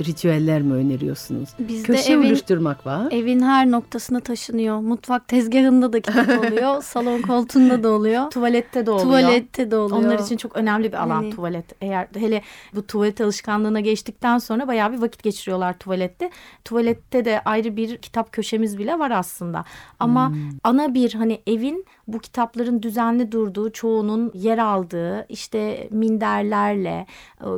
ritüeller 0.00 0.62
mi 0.62 0.72
öneriyorsunuz? 0.74 1.48
Bizde 1.58 1.86
Köşe 1.86 2.12
evin, 2.12 2.26
oluşturmak 2.28 2.86
var. 2.86 3.08
evin 3.12 3.40
her 3.40 3.70
noktasına 3.70 4.20
taşınıyor. 4.20 4.78
Mutfak 4.80 5.28
tezgahında 5.28 5.92
da 5.92 6.00
kitap 6.00 6.28
oluyor. 6.52 6.82
salon 6.82 7.22
koltuğunda 7.22 7.82
da 7.82 7.88
oluyor. 7.88 8.30
tuvalette 8.30 8.86
de 8.86 8.90
oluyor. 8.90 9.04
Tuvalette 9.06 9.70
de 9.70 9.76
oluyor. 9.76 10.00
Onlar 10.04 10.18
için 10.18 10.36
çok 10.36 10.56
önemli 10.56 10.88
bir 10.92 11.02
alan 11.02 11.14
Hani- 11.14 11.30
tuvalet. 11.30 11.64
Eğer 11.82 12.08
hele 12.16 12.42
bu 12.74 12.86
tuvalet 12.86 13.20
alışkanlığına 13.20 13.80
geçtikten 13.80 14.38
sonra 14.38 14.68
bayağı 14.68 14.92
bir 14.92 14.98
vakit 14.98 15.22
geçiriyorlar 15.22 15.78
tuvalette. 15.78 16.30
Tuvalette 16.64 17.24
de 17.24 17.40
ayrı 17.44 17.76
bir 17.76 17.96
kitap 17.96 18.32
köşemiz 18.32 18.78
bile 18.78 18.98
var 18.98 19.10
aslında. 19.10 19.64
Ama 20.00 20.28
Hmm. 20.28 20.36
ana 20.64 20.94
bir 20.94 21.14
hani 21.14 21.40
evin 21.46 21.84
bu 22.12 22.18
kitapların 22.18 22.82
düzenli 22.82 23.32
durduğu, 23.32 23.72
çoğunun 23.72 24.30
yer 24.34 24.58
aldığı 24.58 25.26
işte 25.28 25.88
minderlerle, 25.90 27.06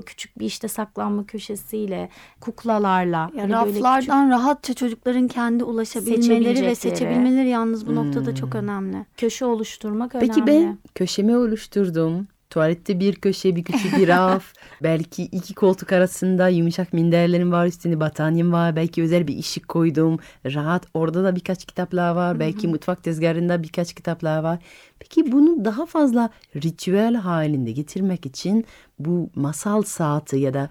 küçük 0.06 0.38
bir 0.38 0.46
işte 0.46 0.68
saklanma 0.68 1.26
köşesiyle, 1.26 2.08
kuklalarla, 2.40 3.30
Ya 3.36 3.42
hani 3.42 3.52
böyle 3.52 3.66
küçük- 3.66 3.82
raflardan 3.84 4.30
rahatça 4.30 4.74
çocukların 4.74 5.28
kendi 5.28 5.64
ulaşabilmeleri 5.64 6.66
ve 6.66 6.74
seçebilmeleri 6.74 7.48
yalnız 7.48 7.86
bu 7.86 7.94
noktada 7.94 8.34
çok 8.34 8.54
önemli. 8.54 9.06
köşe 9.16 9.44
oluşturmak 9.44 10.12
Peki 10.12 10.32
önemli. 10.32 10.46
ben 10.46 10.78
köşemi 10.94 11.36
oluşturdum. 11.36 12.26
Tuvalette 12.54 13.00
bir 13.00 13.14
köşe, 13.14 13.56
bir 13.56 13.64
küçük 13.64 13.96
bir 13.98 14.08
raf. 14.08 14.52
belki 14.82 15.22
iki 15.22 15.54
koltuk 15.54 15.92
arasında 15.92 16.48
yumuşak 16.48 16.92
minderlerim 16.92 17.52
var, 17.52 17.66
üstünde 17.66 18.00
battaniyem 18.00 18.52
var. 18.52 18.76
Belki 18.76 19.02
özel 19.02 19.28
bir 19.28 19.38
ışık 19.38 19.68
koydum. 19.68 20.18
Rahat 20.46 20.86
orada 20.94 21.24
da 21.24 21.36
birkaç 21.36 21.64
kitaplar 21.64 22.14
var. 22.14 22.40
Belki 22.40 22.68
mutfak 22.68 23.02
tezgahında 23.04 23.62
birkaç 23.62 23.94
kitaplar 23.94 24.38
var. 24.38 24.58
Peki 24.98 25.32
bunu 25.32 25.64
daha 25.64 25.86
fazla 25.86 26.30
ritüel 26.56 27.14
halinde 27.14 27.72
getirmek 27.72 28.26
için 28.26 28.64
bu 28.98 29.30
masal 29.34 29.82
saati 29.82 30.36
ya 30.36 30.54
da 30.54 30.70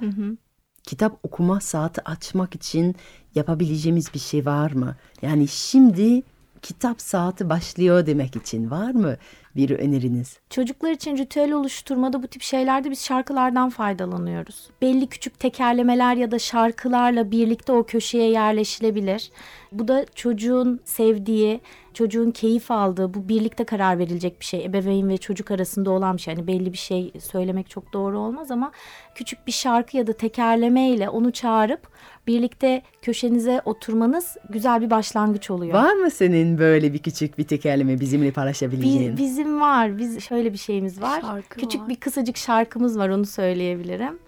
kitap 0.84 1.20
okuma 1.24 1.60
saati 1.60 2.02
açmak 2.02 2.56
için 2.56 2.96
yapabileceğimiz 3.36 4.14
bir 4.14 4.20
şey 4.20 4.46
var 4.46 4.72
mı? 4.72 4.96
Yani 5.22 5.48
şimdi 5.48 6.24
kitap 6.62 7.02
saati 7.02 7.50
başlıyor 7.50 8.06
demek 8.06 8.36
için 8.36 8.72
var 8.72 8.92
mı 8.92 9.18
bir 9.56 9.70
öneriniz? 9.70 10.40
Çocuklar 10.50 10.92
için 10.92 11.18
ritüel 11.18 11.52
oluşturmada 11.52 12.24
bu 12.24 12.28
tip 12.28 12.42
şeylerde 12.42 12.92
biz 12.92 13.06
şarkılardan 13.06 13.70
faydalanıyoruz. 13.70 14.70
Belli 14.82 15.08
küçük 15.08 15.40
tekerlemeler 15.40 16.16
ya 16.16 16.32
da 16.32 16.40
şarkılarla 16.40 17.32
birlikte 17.32 17.72
o 17.72 17.84
köşeye 17.84 18.30
yerleşilebilir. 18.30 19.32
Bu 19.72 19.88
da 19.88 20.06
çocuğun 20.16 20.80
sevdiği, 20.86 21.62
çocuğun 21.94 22.32
keyif 22.32 22.72
aldığı, 22.72 23.14
bu 23.14 23.30
birlikte 23.30 23.64
karar 23.64 24.00
verilecek 24.00 24.40
bir 24.40 24.46
şey. 24.46 24.66
Ebeveyn 24.66 25.10
ve 25.10 25.18
çocuk 25.18 25.52
arasında 25.52 25.92
olan 25.92 26.18
bir 26.18 26.22
şey. 26.22 26.36
Hani 26.36 26.48
belli 26.48 26.74
bir 26.74 26.78
şey 26.78 27.12
söylemek 27.20 27.70
çok 27.70 27.94
doğru 27.94 28.20
olmaz 28.20 28.52
ama 28.52 28.72
küçük 29.16 29.48
bir 29.48 29.52
şarkı 29.52 29.98
ya 29.98 30.08
da 30.08 30.14
tekerlemeyle 30.14 31.10
onu 31.10 31.32
çağırıp 31.32 31.88
birlikte 32.28 32.82
köşenize 33.02 33.62
oturmanız 33.66 34.38
güzel 34.50 34.82
bir 34.82 34.90
başlangıç 34.90 35.50
oluyor. 35.50 35.74
Var 35.74 35.94
mı 35.94 36.12
senin 36.12 36.58
böyle 36.58 36.94
bir 36.94 37.00
küçük 37.00 37.38
bir 37.38 37.44
tekerleme 37.44 38.00
bizimle 38.00 38.32
paylaşabileceğin? 38.32 39.18
Biz, 39.18 39.24
bizim 39.24 39.62
var. 39.62 39.98
Biz 39.98 40.24
şöyle 40.24 40.54
bir 40.54 40.58
şeyimiz 40.58 41.02
var. 41.02 41.22
Şarkı 41.22 41.60
Küçük 41.60 41.82
var. 41.82 41.90
bir 41.90 41.96
kısacık 41.96 42.38
şarkımız 42.38 42.98
var 42.98 43.10
onu 43.10 43.26
söyleyebilirim. 43.26 44.20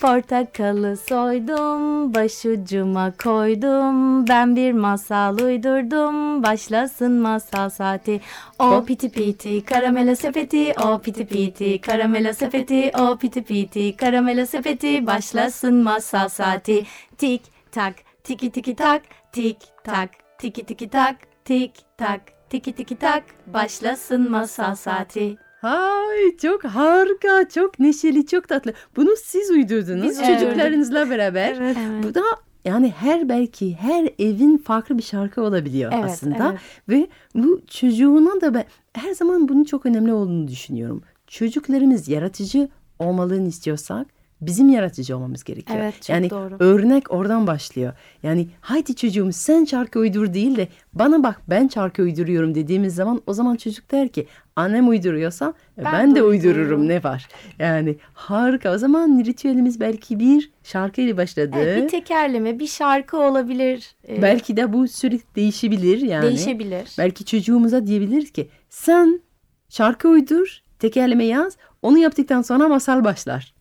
Portakalı 0.00 0.96
soydum, 0.96 2.14
başucuma 2.14 3.12
koydum. 3.22 4.28
Ben 4.28 4.56
bir 4.56 4.72
masal 4.72 5.38
uydurdum, 5.38 6.42
başlasın 6.42 7.12
masal 7.12 7.70
saati. 7.70 8.20
O 8.58 8.84
piti 8.84 9.10
piti 9.10 9.64
karamela 9.64 10.16
sepeti, 10.16 10.74
o 10.84 10.98
piti 10.98 11.26
piti 11.26 11.80
karamela 11.80 12.34
sepeti, 12.34 12.92
o 12.98 13.16
piti 13.16 13.42
piti 13.42 13.96
karamela 13.96 14.46
sepeti. 14.46 15.06
Başlasın 15.06 15.74
masal 15.74 16.28
saati. 16.28 16.86
Tik 17.18 17.42
tak, 17.72 17.94
tiki 18.24 18.50
tiki 18.50 18.76
tak, 18.76 19.02
tik 19.32 19.58
tak, 19.84 20.10
tiki 20.38 20.66
tiki 20.66 20.88
tak, 20.88 21.16
tik 21.44 21.72
tak, 21.98 22.20
tiki 22.50 22.72
tiki 22.72 22.96
tak. 22.96 23.22
Başlasın 23.46 24.30
masal 24.30 24.74
saati. 24.74 25.47
Ay 25.62 26.36
çok 26.42 26.64
harika, 26.64 27.48
çok 27.48 27.78
neşeli, 27.78 28.26
çok 28.26 28.48
tatlı. 28.48 28.72
Bunu 28.96 29.10
siz 29.24 29.50
uydurdunuz 29.50 30.04
Biz 30.04 30.18
çocuklarınızla 30.26 31.10
beraber. 31.10 31.56
Evet. 31.60 31.76
Bu 32.02 32.14
da 32.14 32.22
yani 32.64 32.90
her 32.90 33.28
belki 33.28 33.74
her 33.74 34.10
evin 34.18 34.56
farklı 34.56 34.98
bir 34.98 35.02
şarkı 35.02 35.42
olabiliyor 35.42 35.92
Evet, 35.94 36.04
aslında. 36.04 36.48
evet. 36.50 36.60
Ve 36.88 37.08
bu 37.34 37.60
çocuğuna 37.66 38.40
da 38.40 38.54
ben 38.54 38.64
her 38.92 39.12
zaman 39.14 39.48
bunun 39.48 39.64
çok 39.64 39.86
önemli 39.86 40.12
olduğunu 40.12 40.48
düşünüyorum. 40.48 41.02
Çocuklarımız 41.26 42.08
yaratıcı 42.08 42.68
olmalarını 42.98 43.48
istiyorsak 43.48 44.06
bizim 44.40 44.68
yaratıcı 44.70 45.16
olmamız 45.16 45.44
gerekiyor. 45.44 45.78
Evet, 45.82 45.94
çok 45.94 46.08
yani 46.08 46.30
doğru. 46.30 46.56
örnek 46.60 47.10
oradan 47.12 47.46
başlıyor. 47.46 47.92
Yani 48.22 48.48
haydi 48.60 48.96
çocuğum 48.96 49.32
sen 49.32 49.64
şarkı 49.64 49.98
uydur 49.98 50.34
değil 50.34 50.56
de 50.56 50.68
bana 50.92 51.22
bak 51.22 51.40
ben 51.48 51.68
şarkı 51.68 52.02
uyduruyorum 52.02 52.54
dediğimiz 52.54 52.94
zaman 52.94 53.22
o 53.26 53.32
zaman 53.32 53.56
çocuk 53.56 53.90
der 53.90 54.08
ki 54.08 54.26
annem 54.56 54.88
uyduruyorsa 54.88 55.54
ben, 55.78 55.84
Ben 55.92 56.14
de 56.14 56.22
uydururum 56.22 56.60
uydururum. 56.60 56.88
ne 56.88 57.02
var. 57.02 57.28
Yani 57.58 57.96
harika 58.14 58.72
o 58.72 58.78
zaman 58.78 59.22
ritüelimiz 59.26 59.80
belki 59.80 60.18
bir 60.18 60.50
şarkıyla 60.62 61.16
başladı. 61.16 61.56
Evet, 61.58 61.82
bir 61.82 61.88
tekerleme, 61.88 62.58
bir 62.58 62.66
şarkı 62.66 63.16
olabilir. 63.16 63.94
Ee, 64.08 64.22
Belki 64.22 64.56
de 64.56 64.72
bu 64.72 64.88
sürekli 64.88 65.34
değişebilir 65.36 65.98
yani. 66.00 66.26
değişebilir. 66.26 66.90
Belki 66.98 67.24
çocuğumuza 67.24 67.86
diyebiliriz 67.86 68.30
ki 68.30 68.48
sen 68.70 69.20
şarkı 69.68 70.08
uydur, 70.08 70.58
tekerleme 70.78 71.24
yaz, 71.24 71.56
onu 71.82 71.98
yaptıktan 71.98 72.42
sonra 72.42 72.68
masal 72.68 73.04
başlar. 73.04 73.54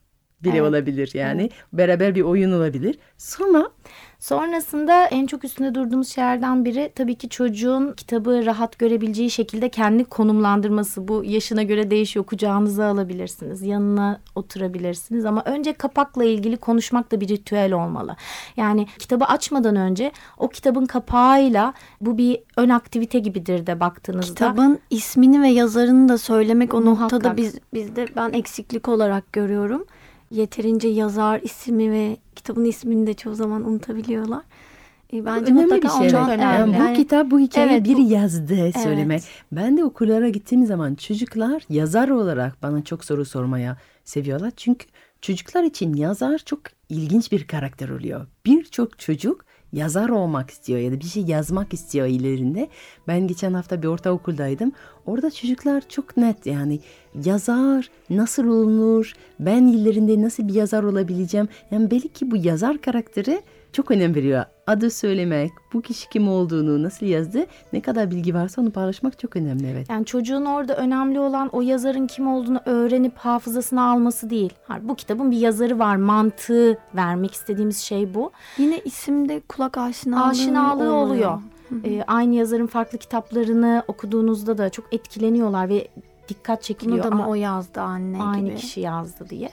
Bile 0.43 0.57
Evet. 0.57 0.69
olabilir 0.69 1.11
yani. 1.13 1.49
Beraber 1.73 2.15
bir 2.15 2.21
oyun 2.21 2.51
olabilir. 2.51 2.97
Sonra 3.17 3.69
Sonrasında 4.19 5.05
en 5.05 5.27
çok 5.27 5.43
üstünde 5.43 5.75
durduğumuz 5.75 6.07
şeylerden 6.09 6.65
biri 6.65 6.91
tabii 6.95 7.15
ki 7.15 7.29
çocuğun 7.29 7.93
kitabı 7.93 8.45
rahat 8.45 8.79
görebileceği 8.79 9.29
şekilde 9.31 9.69
kendi 9.69 10.05
konumlandırması. 10.05 11.07
Bu 11.07 11.23
yaşına 11.23 11.63
göre 11.63 11.91
değişiyor. 11.91 12.25
Kucağınıza 12.25 12.85
alabilirsiniz, 12.85 13.61
yanına 13.61 14.19
oturabilirsiniz 14.35 15.25
ama 15.25 15.43
önce 15.45 15.73
kapakla 15.73 16.23
ilgili 16.23 16.57
konuşmak 16.57 17.11
da 17.11 17.21
bir 17.21 17.27
ritüel 17.27 17.73
olmalı. 17.73 18.15
Yani 18.57 18.87
kitabı 18.99 19.25
açmadan 19.25 19.75
önce 19.75 20.11
o 20.37 20.49
kitabın 20.49 20.85
kapağıyla 20.85 21.73
bu 22.01 22.17
bir 22.17 22.39
ön 22.57 22.69
aktivite 22.69 23.19
gibidir 23.19 23.67
de 23.67 23.79
baktığınızda. 23.79 24.27
Kitabın 24.33 24.79
ismini 24.89 25.41
ve 25.41 25.47
yazarını 25.47 26.09
da 26.09 26.17
söylemek 26.17 26.73
o 26.73 26.81
Muhakkak. 26.81 27.11
noktada 27.13 27.37
biz 27.37 27.59
bizde 27.73 28.05
ben 28.15 28.33
eksiklik 28.33 28.87
olarak 28.87 29.33
görüyorum. 29.33 29.85
Yeterince 30.31 30.87
yazar 30.87 31.41
ismi 31.43 31.91
ve 31.91 32.17
kitabın 32.35 32.65
ismini 32.65 33.07
de 33.07 33.13
çoğu 33.13 33.35
zaman 33.35 33.69
unutabiliyorlar. 33.69 34.41
E, 35.13 35.25
bence 35.25 35.51
önemli 35.51 35.73
mutlaka 35.73 36.03
bir 36.03 36.09
şey. 36.09 36.19
evet. 36.19 36.29
önemli. 36.29 36.41
Yani 36.43 36.73
bu 36.73 36.77
Yani- 36.83 36.97
kitap 36.97 37.31
bu 37.31 37.39
hikayeyi 37.39 37.73
Evet, 37.73 37.85
biri 37.85 37.97
bu- 37.97 38.11
yazdı 38.11 38.71
söylemek. 38.83 39.23
Ben 39.51 39.77
de 39.77 39.83
okullara 39.83 40.29
gittiğim 40.29 40.65
zaman 40.65 40.95
çocuklar 40.95 41.63
yazar 41.69 42.09
olarak 42.09 42.63
bana 42.63 42.83
çok 42.83 43.05
soru 43.05 43.25
sormaya 43.25 43.77
seviyorlar. 44.03 44.51
Çünkü 44.57 44.87
çocuklar 45.21 45.63
için 45.63 45.93
yazar 45.93 46.37
çok 46.37 46.59
ilginç 46.89 47.31
bir 47.31 47.47
karakter 47.47 47.89
oluyor. 47.89 48.27
Birçok 48.45 48.99
çocuk 48.99 49.45
yazar 49.73 50.09
olmak 50.09 50.49
istiyor 50.49 50.79
ya 50.79 50.91
da 50.91 50.99
bir 50.99 51.05
şey 51.05 51.23
yazmak 51.23 51.73
istiyor 51.73 52.07
ilerinde. 52.07 52.67
Ben 53.07 53.27
geçen 53.27 53.53
hafta 53.53 53.81
bir 53.81 53.87
ortaokuldaydım. 53.87 54.71
Orada 55.05 55.31
çocuklar 55.31 55.83
çok 55.89 56.17
net 56.17 56.45
yani 56.45 56.79
yazar 57.25 57.89
nasıl 58.09 58.47
olunur, 58.47 59.13
ben 59.39 59.67
ilerinde 59.67 60.21
nasıl 60.21 60.47
bir 60.47 60.53
yazar 60.53 60.83
olabileceğim. 60.83 61.47
Yani 61.71 61.91
belki 61.91 62.31
bu 62.31 62.37
yazar 62.37 62.81
karakteri 62.81 63.41
çok 63.77 63.91
önem 63.91 64.15
veriyor. 64.15 64.45
Adı 64.67 64.91
söylemek, 64.91 65.51
bu 65.73 65.81
kişi 65.81 66.09
kim 66.09 66.27
olduğunu, 66.27 66.83
nasıl 66.83 67.05
yazdı, 67.05 67.45
ne 67.73 67.81
kadar 67.81 68.11
bilgi 68.11 68.33
varsa 68.33 68.61
onu 68.61 68.71
paylaşmak 68.71 69.19
çok 69.19 69.35
önemli 69.35 69.67
evet. 69.67 69.89
Yani 69.89 70.05
çocuğun 70.05 70.45
orada 70.45 70.75
önemli 70.75 71.19
olan 71.19 71.49
o 71.51 71.61
yazarın 71.61 72.07
kim 72.07 72.27
olduğunu 72.27 72.59
öğrenip 72.65 73.17
hafızasına 73.17 73.91
alması 73.91 74.29
değil. 74.29 74.53
Bu 74.81 74.95
kitabın 74.95 75.31
bir 75.31 75.37
yazarı 75.37 75.79
var, 75.79 75.95
mantığı 75.95 76.77
vermek 76.95 77.33
istediğimiz 77.33 77.77
şey 77.77 78.13
bu. 78.13 78.31
Yine 78.57 78.79
isimde 78.79 79.39
kulak 79.39 79.77
aşinalığı, 79.77 80.29
Aşinalığı 80.29 80.93
oluyor. 80.93 81.39
Hı 81.69 81.75
hı. 81.75 81.87
Ee, 81.87 82.03
aynı 82.07 82.35
yazarın 82.35 82.67
farklı 82.67 82.97
kitaplarını 82.97 83.83
okuduğunuzda 83.87 84.57
da 84.57 84.69
çok 84.69 84.93
etkileniyorlar 84.93 85.69
ve 85.69 85.87
dikkat 86.29 86.63
çekiliyor. 86.63 86.97
Bunu 87.03 87.11
da 87.11 87.15
mı 87.15 87.23
Aa, 87.23 87.29
o 87.29 87.35
yazdı 87.35 87.81
anne 87.81 88.23
aynı 88.23 88.47
gibi. 88.47 88.55
kişi 88.55 88.79
yazdı 88.79 89.29
diye. 89.29 89.49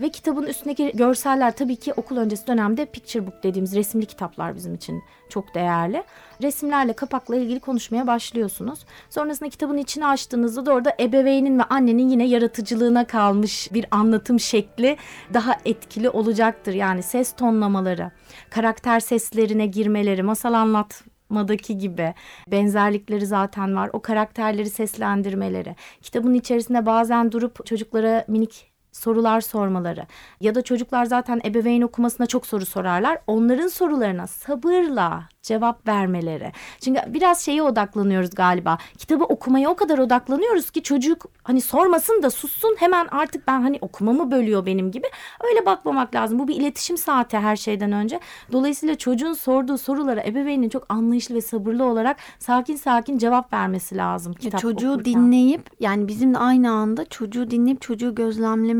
Ve 0.00 0.08
kitabın 0.08 0.42
üstündeki 0.42 0.92
görseller 0.94 1.56
tabii 1.56 1.76
ki 1.76 1.92
okul 1.92 2.16
öncesi 2.16 2.46
dönemde 2.46 2.86
picture 2.86 3.26
book 3.26 3.42
dediğimiz 3.42 3.74
resimli 3.74 4.06
kitaplar 4.06 4.56
bizim 4.56 4.74
için 4.74 5.02
çok 5.28 5.54
değerli. 5.54 6.04
Resimlerle 6.42 6.92
kapakla 6.92 7.36
ilgili 7.36 7.60
konuşmaya 7.60 8.06
başlıyorsunuz. 8.06 8.86
Sonrasında 9.10 9.48
kitabın 9.48 9.78
içini 9.78 10.06
açtığınızda 10.06 10.66
da 10.66 10.72
orada 10.72 10.92
ebeveynin 11.00 11.58
ve 11.58 11.62
annenin 11.62 12.08
yine 12.08 12.26
yaratıcılığına 12.26 13.06
kalmış 13.06 13.68
bir 13.72 13.86
anlatım 13.90 14.40
şekli 14.40 14.96
daha 15.34 15.56
etkili 15.64 16.10
olacaktır. 16.10 16.74
Yani 16.74 17.02
ses 17.02 17.32
tonlamaları, 17.32 18.10
karakter 18.50 19.00
seslerine 19.00 19.66
girmeleri, 19.66 20.22
masal 20.22 20.52
anlat 20.52 21.04
madaki 21.28 21.78
gibi 21.78 22.14
benzerlikleri 22.50 23.26
zaten 23.26 23.76
var. 23.76 23.90
O 23.92 24.00
karakterleri 24.00 24.70
seslendirmeleri. 24.70 25.76
Kitabın 26.02 26.34
içerisinde 26.34 26.86
bazen 26.86 27.32
durup 27.32 27.66
çocuklara 27.66 28.24
minik 28.28 28.73
sorular 28.94 29.40
sormaları 29.40 30.06
ya 30.40 30.54
da 30.54 30.62
çocuklar 30.62 31.04
zaten 31.04 31.40
ebeveyn 31.44 31.82
okumasına 31.82 32.26
çok 32.26 32.46
soru 32.46 32.66
sorarlar. 32.66 33.18
Onların 33.26 33.68
sorularına 33.68 34.26
sabırla 34.26 35.28
cevap 35.42 35.88
vermeleri. 35.88 36.52
Çünkü 36.80 37.00
biraz 37.06 37.44
şeye 37.44 37.62
odaklanıyoruz 37.62 38.30
galiba. 38.30 38.78
Kitabı 38.98 39.24
okumaya 39.24 39.70
o 39.70 39.76
kadar 39.76 39.98
odaklanıyoruz 39.98 40.70
ki 40.70 40.82
çocuk 40.82 41.26
hani 41.42 41.60
sormasın 41.60 42.22
da 42.22 42.30
sussun 42.30 42.76
hemen 42.78 43.06
artık 43.10 43.46
ben 43.46 43.62
hani 43.62 43.78
okumamı 43.80 44.30
bölüyor 44.30 44.66
benim 44.66 44.90
gibi. 44.90 45.06
Öyle 45.40 45.66
bakmamak 45.66 46.14
lazım. 46.14 46.38
Bu 46.38 46.48
bir 46.48 46.56
iletişim 46.56 46.96
saati 46.96 47.38
her 47.38 47.56
şeyden 47.56 47.92
önce. 47.92 48.20
Dolayısıyla 48.52 48.94
çocuğun 48.94 49.32
sorduğu 49.32 49.78
sorulara 49.78 50.22
ebeveynin 50.22 50.68
çok 50.68 50.86
anlayışlı 50.88 51.34
ve 51.34 51.40
sabırlı 51.40 51.84
olarak 51.84 52.16
sakin 52.38 52.76
sakin 52.76 53.18
cevap 53.18 53.52
vermesi 53.52 53.96
lazım. 53.96 54.32
Kitap 54.32 54.60
çocuğu 54.60 54.92
okurken. 54.92 55.14
dinleyip 55.14 55.70
yani 55.80 56.08
bizim 56.08 56.34
de 56.34 56.38
aynı 56.38 56.70
anda 56.70 57.04
çocuğu 57.04 57.50
dinleyip 57.50 57.80
çocuğu 57.80 58.14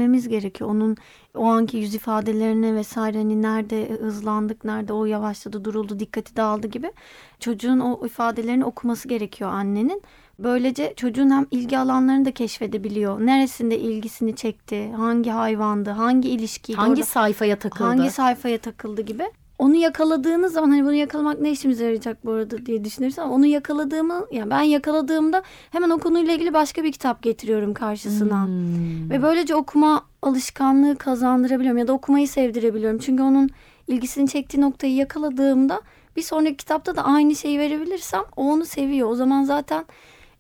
gözlemlememiz 0.04 0.28
gerekiyor. 0.28 0.70
Onun 0.70 0.96
o 1.34 1.44
anki 1.44 1.76
yüz 1.76 1.94
ifadelerine 1.94 2.74
vesaire 2.74 3.18
hani 3.18 3.42
nerede 3.42 3.88
hızlandık, 3.88 4.64
nerede 4.64 4.92
o 4.92 5.04
yavaşladı, 5.04 5.64
duruldu, 5.64 5.98
dikkati 5.98 6.36
dağıldı 6.36 6.66
gibi 6.66 6.92
çocuğun 7.40 7.80
o 7.80 8.06
ifadelerini 8.06 8.64
okuması 8.64 9.08
gerekiyor 9.08 9.50
annenin. 9.50 10.02
Böylece 10.38 10.94
çocuğun 10.96 11.30
hem 11.30 11.46
ilgi 11.50 11.78
alanlarını 11.78 12.24
da 12.24 12.32
keşfedebiliyor. 12.32 13.20
Neresinde 13.20 13.78
ilgisini 13.78 14.36
çekti, 14.36 14.92
hangi 14.92 15.30
hayvandı, 15.30 15.90
hangi 15.90 16.28
ilişkiydi, 16.28 16.76
hangi 16.76 16.92
orada 16.92 17.04
sayfaya 17.04 17.56
takıldı? 17.58 17.84
hangi 17.84 18.10
sayfaya 18.10 18.58
takıldı 18.58 19.02
gibi. 19.02 19.24
Onu 19.64 19.76
yakaladığınız 19.76 20.52
zaman 20.52 20.70
hani 20.70 20.84
bunu 20.84 20.94
yakalamak 20.94 21.40
ne 21.40 21.50
işimize 21.50 21.84
yarayacak 21.84 22.24
bu 22.24 22.30
arada 22.30 22.66
diye 22.66 22.84
düşünürsün 22.84 23.22
ama 23.22 23.34
onu 23.34 23.46
yakaladığımı 23.46 24.26
yani 24.32 24.50
ben 24.50 24.60
yakaladığımda 24.60 25.42
hemen 25.70 25.90
o 25.90 25.98
konuyla 25.98 26.34
ilgili 26.34 26.54
başka 26.54 26.84
bir 26.84 26.92
kitap 26.92 27.22
getiriyorum 27.22 27.74
karşısına. 27.74 28.46
Hmm. 28.46 29.10
Ve 29.10 29.22
böylece 29.22 29.54
okuma 29.54 30.04
alışkanlığı 30.22 30.96
kazandırabiliyorum 30.96 31.78
ya 31.78 31.88
da 31.88 31.92
okumayı 31.92 32.28
sevdirebiliyorum. 32.28 32.98
Çünkü 32.98 33.22
onun 33.22 33.50
ilgisini 33.88 34.28
çektiği 34.28 34.60
noktayı 34.60 34.94
yakaladığımda 34.94 35.80
bir 36.16 36.22
sonraki 36.22 36.56
kitapta 36.56 36.96
da 36.96 37.04
aynı 37.04 37.34
şeyi 37.34 37.58
verebilirsem 37.58 38.22
o 38.36 38.52
onu 38.52 38.64
seviyor. 38.64 39.08
O 39.08 39.14
zaman 39.14 39.44
zaten 39.44 39.84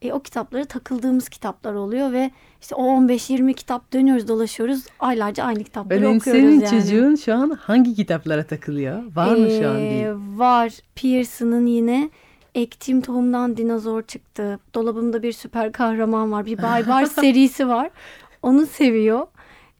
e, 0.04 0.12
o 0.12 0.20
kitapları 0.20 0.64
takıldığımız 0.66 1.28
kitaplar 1.28 1.74
oluyor 1.74 2.12
ve 2.12 2.30
işte 2.60 2.74
o 2.74 2.82
15-20 2.86 3.54
kitap 3.54 3.92
dönüyoruz 3.92 4.28
dolaşıyoruz 4.28 4.84
aylarca 5.00 5.44
aynı 5.44 5.64
kitapları 5.64 6.02
Benim 6.02 6.16
okuyoruz 6.16 6.42
senin 6.42 6.60
yani. 6.60 6.70
çocuğun 6.82 7.14
şu 7.14 7.34
an 7.34 7.50
hangi 7.50 7.94
kitaplara 7.94 8.44
takılıyor? 8.44 9.02
Var 9.16 9.34
mı 9.36 9.50
şu 9.50 9.68
an 9.68 9.76
Ee, 9.80 9.90
bir? 10.14 10.38
Var. 10.38 10.72
Pearson'ın 10.94 11.66
yine 11.66 12.10
Ektiğim 12.54 13.00
Tohumdan 13.00 13.56
Dinozor 13.56 14.02
çıktı. 14.02 14.58
Dolabımda 14.74 15.22
bir 15.22 15.32
süper 15.32 15.72
kahraman 15.72 16.32
var. 16.32 16.46
Bir 16.46 16.62
Baybars 16.62 17.12
serisi 17.20 17.68
var. 17.68 17.90
Onu 18.42 18.66
seviyor. 18.66 19.26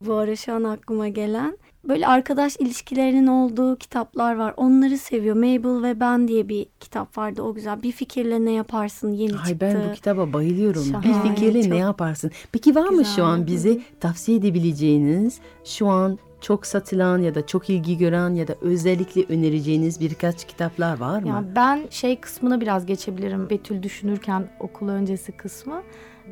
Bu 0.00 0.14
ara 0.14 0.36
şu 0.36 0.52
an 0.54 0.64
aklıma 0.64 1.08
gelen. 1.08 1.58
Böyle 1.88 2.06
arkadaş 2.06 2.56
ilişkilerinin 2.56 3.26
olduğu 3.26 3.76
kitaplar 3.76 4.36
var. 4.36 4.54
Onları 4.56 4.98
seviyor. 4.98 5.36
Mabel 5.36 5.82
ve 5.82 6.00
Ben 6.00 6.28
diye 6.28 6.48
bir 6.48 6.66
kitap 6.80 7.18
vardı. 7.18 7.42
O 7.42 7.54
güzel. 7.54 7.82
Bir 7.82 7.92
fikirle 7.92 8.44
ne 8.44 8.50
yaparsın 8.52 9.12
yeni 9.12 9.32
Ay 9.38 9.48
çıktı. 9.48 9.56
ben 9.60 9.90
bu 9.90 9.94
kitaba 9.94 10.32
bayılıyorum. 10.32 10.82
Şahane, 10.84 11.04
bir 11.24 11.28
fikirle 11.28 11.62
çok 11.62 11.72
ne 11.72 11.78
yaparsın? 11.78 12.30
Peki 12.52 12.74
var 12.74 12.88
mı 12.88 12.98
güzel. 12.98 13.14
şu 13.16 13.24
an 13.24 13.46
bize 13.46 13.78
tavsiye 14.00 14.38
edebileceğiniz 14.38 15.38
şu 15.64 15.86
an 15.88 16.18
çok 16.40 16.66
satılan 16.66 17.18
ya 17.18 17.34
da 17.34 17.46
çok 17.46 17.70
ilgi 17.70 17.98
gören 17.98 18.34
ya 18.34 18.48
da 18.48 18.54
özellikle 18.60 19.24
önereceğiniz 19.34 20.00
birkaç 20.00 20.44
kitaplar 20.46 20.98
var 21.00 21.22
mı? 21.22 21.28
Ya 21.28 21.44
ben 21.56 21.82
şey 21.90 22.16
kısmına 22.20 22.60
biraz 22.60 22.86
geçebilirim. 22.86 23.50
Betül 23.50 23.82
düşünürken 23.82 24.48
okul 24.60 24.88
öncesi 24.88 25.32
kısmı. 25.32 25.82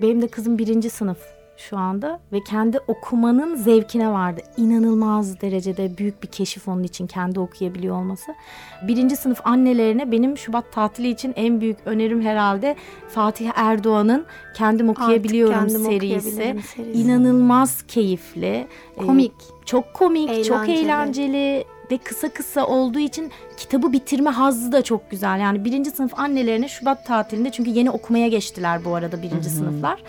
Benim 0.03 0.23
de 0.23 0.29
kızım 0.29 0.59
birinci 0.59 0.91
sınıf 0.91 1.19
şu 1.69 1.79
anda 1.79 2.21
ve 2.33 2.41
kendi 2.45 2.79
okumanın 2.79 3.57
zevkine 3.57 4.11
vardı. 4.11 4.41
İnanılmaz 4.57 5.41
derecede 5.41 5.99
büyük 5.99 6.23
bir 6.23 6.29
keşif 6.29 6.69
onun 6.69 6.83
için 6.83 7.07
kendi 7.07 7.41
okuyabiliyor 7.41 7.97
olması. 7.97 8.35
Birinci 8.89 9.17
sınıf 9.17 9.47
annelerine 9.47 10.13
benim 10.13 10.39
Şubat 10.39 10.73
tatili 10.73 11.09
için 11.09 11.33
en 11.37 11.61
büyük 11.61 11.79
önerim 11.85 12.23
herhalde 12.23 12.77
Fatih 13.09 13.51
Erdoğan'ın 13.55 14.27
Kendim 14.55 14.91
Artık 14.91 15.03
Okuyabiliyorum 15.03 15.55
kendim 15.55 15.83
serisi. 15.83 15.97
okuyabilirim 15.97 16.63
serisi. 16.63 17.01
İnanılmaz 17.01 17.83
keyifli. 17.83 18.67
Ee, 18.97 19.07
Komik. 19.07 19.33
çok 19.67 19.95
komik, 19.95 20.45
çok 20.45 20.69
Eğlenceli. 20.69 21.65
Ve 21.93 21.99
kısa 21.99 22.29
kısa 22.29 22.67
olduğu 22.67 22.99
için 22.99 23.33
kitabı 23.57 23.93
bitirme 23.93 24.31
hazzı 24.31 24.73
da 24.73 24.83
çok 24.83 25.11
güzel. 25.11 25.41
Yani 25.41 25.65
birinci 25.65 25.91
sınıf 25.91 26.19
annelerine 26.19 26.69
Şubat 26.69 27.07
tatilinde 27.07 27.51
çünkü 27.51 27.71
yeni 27.71 27.91
okumaya 27.91 28.29
geçtiler 28.29 28.85
bu 28.85 28.95
arada 28.95 29.23
birinci 29.23 29.51
sınıflar. 29.51 30.03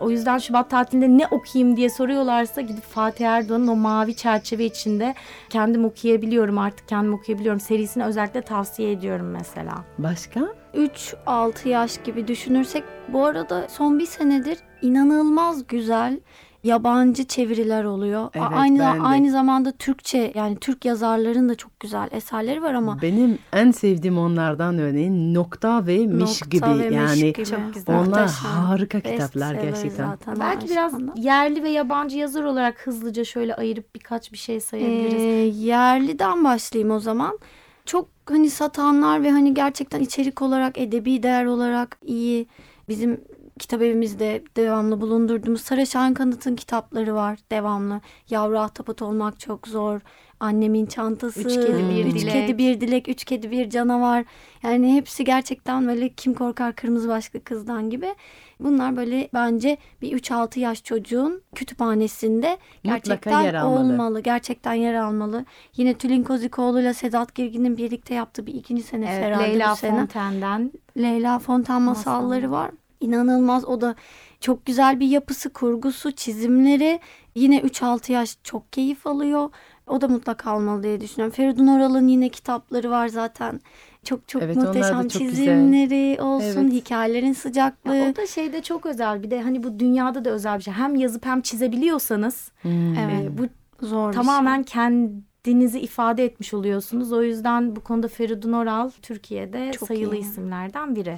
O 0.00 0.10
yüzden 0.10 0.38
Şubat 0.38 0.70
tatilinde 0.70 1.18
ne 1.18 1.26
okuyayım 1.26 1.76
diye 1.76 1.90
soruyorlarsa 1.90 2.60
gidip 2.60 2.84
Fatih 2.84 3.26
Erdoğan'ın 3.26 3.68
o 3.68 3.76
mavi 3.76 4.16
çerçeve 4.16 4.64
içinde 4.64 5.14
kendim 5.50 5.84
okuyabiliyorum 5.84 6.58
artık 6.58 6.88
kendim 6.88 7.14
okuyabiliyorum 7.14 7.60
serisini 7.60 8.04
özellikle 8.04 8.42
tavsiye 8.42 8.92
ediyorum 8.92 9.30
mesela. 9.30 9.84
Başka? 9.98 10.40
3-6 10.74 11.68
yaş 11.68 12.02
gibi 12.04 12.28
düşünürsek 12.28 12.84
bu 13.08 13.24
arada 13.26 13.68
son 13.68 13.98
bir 13.98 14.06
senedir 14.06 14.58
inanılmaz 14.82 15.66
güzel 15.66 16.20
yabancı 16.64 17.24
çeviriler 17.24 17.84
oluyor. 17.84 18.30
Evet, 18.34 18.46
aynı 18.52 18.78
ben 18.78 18.96
de. 18.98 19.02
aynı 19.02 19.30
zamanda 19.30 19.72
Türkçe 19.72 20.32
yani 20.34 20.56
Türk 20.56 20.84
yazarların 20.84 21.48
da 21.48 21.54
çok 21.54 21.80
güzel 21.80 22.08
eserleri 22.12 22.62
var 22.62 22.74
ama 22.74 23.02
Benim 23.02 23.38
en 23.52 23.70
sevdiğim 23.70 24.18
onlardan 24.18 24.78
örneğin 24.78 25.34
Nokta 25.34 25.86
ve 25.86 25.98
Miş 26.06 26.42
Nokta 26.42 26.46
gibi 26.50 26.82
ve 26.84 26.88
Miş 26.88 26.96
yani 26.96 27.32
gibi. 27.32 27.44
Çok 27.44 27.74
güzel. 27.74 27.96
onlar 27.96 28.22
Muhteşem. 28.22 28.50
harika 28.50 29.00
kitaplar 29.00 29.54
Bestseller 29.54 29.54
gerçekten. 29.54 30.06
zaten 30.06 30.40
Belki 30.40 30.70
biraz 30.70 30.92
yerli 31.16 31.62
ve 31.62 31.68
yabancı 31.68 32.18
yazar 32.18 32.44
olarak 32.44 32.86
hızlıca 32.86 33.24
şöyle 33.24 33.54
ayırıp 33.54 33.94
birkaç 33.94 34.32
bir 34.32 34.38
şey 34.38 34.60
sayabiliriz. 34.60 35.22
Ee, 35.22 35.60
yerliden 35.66 36.44
başlayayım 36.44 36.90
o 36.90 37.00
zaman. 37.00 37.38
Çok 37.86 38.08
hani 38.28 38.50
satanlar 38.50 39.22
ve 39.22 39.30
hani 39.30 39.54
gerçekten 39.54 40.00
içerik 40.00 40.42
olarak, 40.42 40.78
edebi 40.78 41.22
değer 41.22 41.44
olarak 41.44 41.98
iyi. 42.06 42.46
Bizim 42.88 43.20
kitap 43.58 43.82
evimizde 43.82 44.42
devamlı 44.56 45.00
bulundurduğumuz 45.00 45.60
Sara 45.60 45.86
Şahin 45.86 46.14
Kanıt'ın 46.14 46.56
kitapları 46.56 47.14
var 47.14 47.38
devamlı. 47.52 48.00
Yavru 48.30 48.58
ahtapot 48.58 49.02
olmak 49.02 49.40
çok 49.40 49.68
zor. 49.68 50.00
Annemin 50.40 50.86
çantası, 50.86 51.40
Üç 51.40 51.54
kedi, 51.54 51.88
bir 51.90 52.04
üç 52.04 52.14
dilek. 52.14 52.32
kedi 52.32 52.58
bir 52.58 52.80
dilek, 52.80 53.08
üç 53.08 53.24
kedi 53.24 53.50
bir 53.50 53.70
canavar. 53.70 54.24
Yani 54.62 54.94
hepsi 54.94 55.24
gerçekten 55.24 55.88
böyle 55.88 56.08
kim 56.08 56.34
korkar 56.34 56.74
kırmızı 56.74 57.08
başlı 57.08 57.44
kızdan 57.44 57.90
gibi. 57.90 58.14
Bunlar 58.60 58.96
böyle 58.96 59.28
bence 59.34 59.76
bir 60.02 60.12
3-6 60.18 60.58
yaş 60.58 60.84
çocuğun 60.84 61.42
kütüphanesinde 61.54 62.58
gerçekten 62.84 63.40
yer 63.40 63.54
almalı. 63.54 63.80
olmalı. 63.80 64.20
Gerçekten 64.20 64.74
yer 64.74 64.94
almalı. 64.94 65.44
Yine 65.76 65.94
Tülin 65.94 66.22
Kozikoğlu 66.22 66.80
ile 66.80 66.94
Sedat 66.94 67.34
Girgin'in 67.34 67.76
birlikte 67.76 68.14
yaptığı 68.14 68.46
bir 68.46 68.54
ikinci 68.54 68.82
senesi 68.82 69.12
Evet, 69.12 69.24
herhalde 69.24 69.44
Leyla 69.48 69.72
bu 69.72 69.76
sene. 69.76 69.98
Fontaine'den 70.00 70.72
Leyla 70.98 71.38
Fonten 71.38 71.82
masalları 71.82 72.50
var. 72.50 72.70
İnanılmaz 73.00 73.64
o 73.64 73.80
da 73.80 73.94
çok 74.40 74.66
güzel 74.66 75.00
bir 75.00 75.06
yapısı, 75.08 75.52
kurgusu, 75.52 76.12
çizimleri. 76.12 77.00
Yine 77.34 77.60
3-6 77.60 78.12
yaş 78.12 78.36
çok 78.44 78.72
keyif 78.72 79.06
alıyor. 79.06 79.50
O 79.86 80.00
da 80.00 80.08
mutlaka 80.08 80.50
almalı 80.50 80.82
diye 80.82 81.00
düşünüyorum. 81.00 81.34
Feridun 81.36 81.66
Oral'ın 81.66 82.08
yine 82.08 82.28
kitapları 82.28 82.90
var 82.90 83.08
zaten. 83.08 83.60
Çok 84.04 84.28
çok 84.28 84.42
Evet, 84.42 84.56
muhteşem 84.56 85.08
çok 85.08 85.22
güzel. 85.22 85.30
çizimleri 85.30 86.22
olsun, 86.22 86.60
Evet. 86.64 86.72
hikayelerin 86.72 87.32
sıcaklığı. 87.32 87.94
Ya 87.96 88.10
o 88.12 88.16
da 88.16 88.26
şeyde 88.26 88.62
çok 88.62 88.86
özel. 88.86 89.22
Bir 89.22 89.30
de 89.30 89.42
hani 89.42 89.62
bu 89.62 89.78
dünyada 89.78 90.24
da 90.24 90.30
özel 90.30 90.58
bir 90.58 90.62
şey. 90.62 90.74
Hem 90.74 90.94
yazıp 90.96 91.26
hem 91.26 91.40
çizebiliyorsanız 91.40 92.52
Hmm. 92.62 92.94
Evet. 92.98 93.30
bu 93.38 93.42
Zor 93.86 94.08
bir 94.08 94.14
şey. 94.14 94.22
tamamen 94.24 94.62
kendinizi 94.62 95.80
ifade 95.80 96.24
etmiş 96.24 96.54
oluyorsunuz. 96.54 97.12
O 97.12 97.22
yüzden 97.22 97.76
bu 97.76 97.80
konuda 97.80 98.08
Feridun 98.08 98.52
Oral 98.52 98.90
Türkiye'de 99.02 99.70
Çok 99.72 99.88
sayılı 99.88 100.16
iyi. 100.16 100.20
isimlerden 100.20 100.96
biri. 100.96 101.16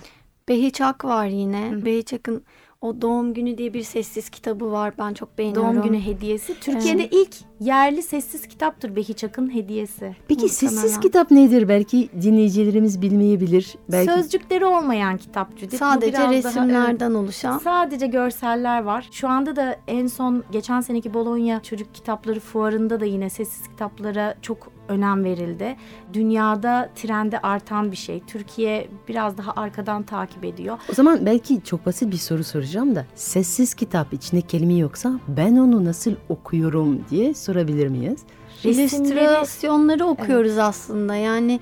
Behiç 0.51 0.81
Ak 0.81 1.05
var 1.05 1.27
yine. 1.27 1.85
Behiç 1.85 2.13
Ak'ın 2.13 2.43
o 2.81 3.01
Doğum 3.03 3.35
Günü 3.35 3.59
diye 3.59 3.75
bir 3.75 3.83
sessiz 3.83 4.31
kitabı 4.31 4.73
var. 4.73 4.95
Ben 4.99 5.15
çok 5.15 5.39
beğeniyorum. 5.39 5.75
Doğum 5.75 5.83
günü 5.83 6.01
hediyesi. 6.01 6.61
Türkiye'de 6.61 7.09
ilk 7.09 7.37
yerli 7.61 8.03
sessiz 8.03 8.47
kitaptır 8.47 8.97
Behiç 8.97 9.25
Akın 9.25 9.55
hediyesi. 9.55 10.17
Peki 10.29 10.43
Muhtemelen. 10.43 10.77
sessiz 10.77 11.01
kitap 11.01 11.31
nedir? 11.31 11.69
Belki 11.69 12.09
dinleyicilerimiz 12.23 13.03
bilmeyebilir. 13.03 13.75
Belki 13.93 14.13
Sözcükleri 14.13 14.65
olmayan 14.65 15.17
kitap. 15.17 15.51
Bu 15.53 15.77
Sadece 15.77 16.13
biraz 16.13 16.23
daha, 16.23 16.33
evet, 16.33 16.45
resimlerden 16.45 17.15
oluşan. 17.15 17.59
Sadece 17.59 18.07
görseller 18.07 18.83
var. 18.83 19.09
Şu 19.13 19.29
anda 19.29 19.57
da 19.57 19.77
en 19.89 20.07
son 20.07 20.45
geçen 20.53 20.81
seneki 20.81 21.15
Bologna 21.15 21.63
Çocuk 21.63 21.95
Kitapları 21.95 22.41
Fuarı'nda 22.41 23.01
da 23.01 23.05
yine 23.05 23.31
sessiz 23.31 23.69
kitaplara 23.69 24.35
çok 24.43 24.73
önem 24.91 25.25
verildi. 25.25 25.77
Dünyada 26.13 26.91
trende 26.95 27.39
artan 27.39 27.93
bir 27.93 27.97
şey. 27.97 28.23
Türkiye 28.27 28.89
biraz 29.09 29.39
daha 29.39 29.53
arkadan 29.57 30.03
takip 30.03 30.45
ediyor. 30.45 30.79
O 30.91 30.95
zaman 30.95 31.27
belki 31.27 31.65
çok 31.65 31.87
basit 31.87 32.13
bir 32.13 32.17
soru 32.17 32.45
soracağım 32.45 32.95
da 32.95 33.07
sessiz 33.15 33.75
kitap 33.75 34.13
içinde 34.13 34.41
kelime 34.41 34.75
yoksa 34.75 35.13
ben 35.29 35.57
onu 35.57 35.85
nasıl 35.85 36.15
okuyorum 36.29 37.05
diye 37.11 37.35
sorabilir 37.35 37.89
miyiz? 37.89 38.21
İllüstrasyonları 38.65 40.07
okuyoruz 40.07 40.59
aslında 40.59 41.17
yani 41.17 41.61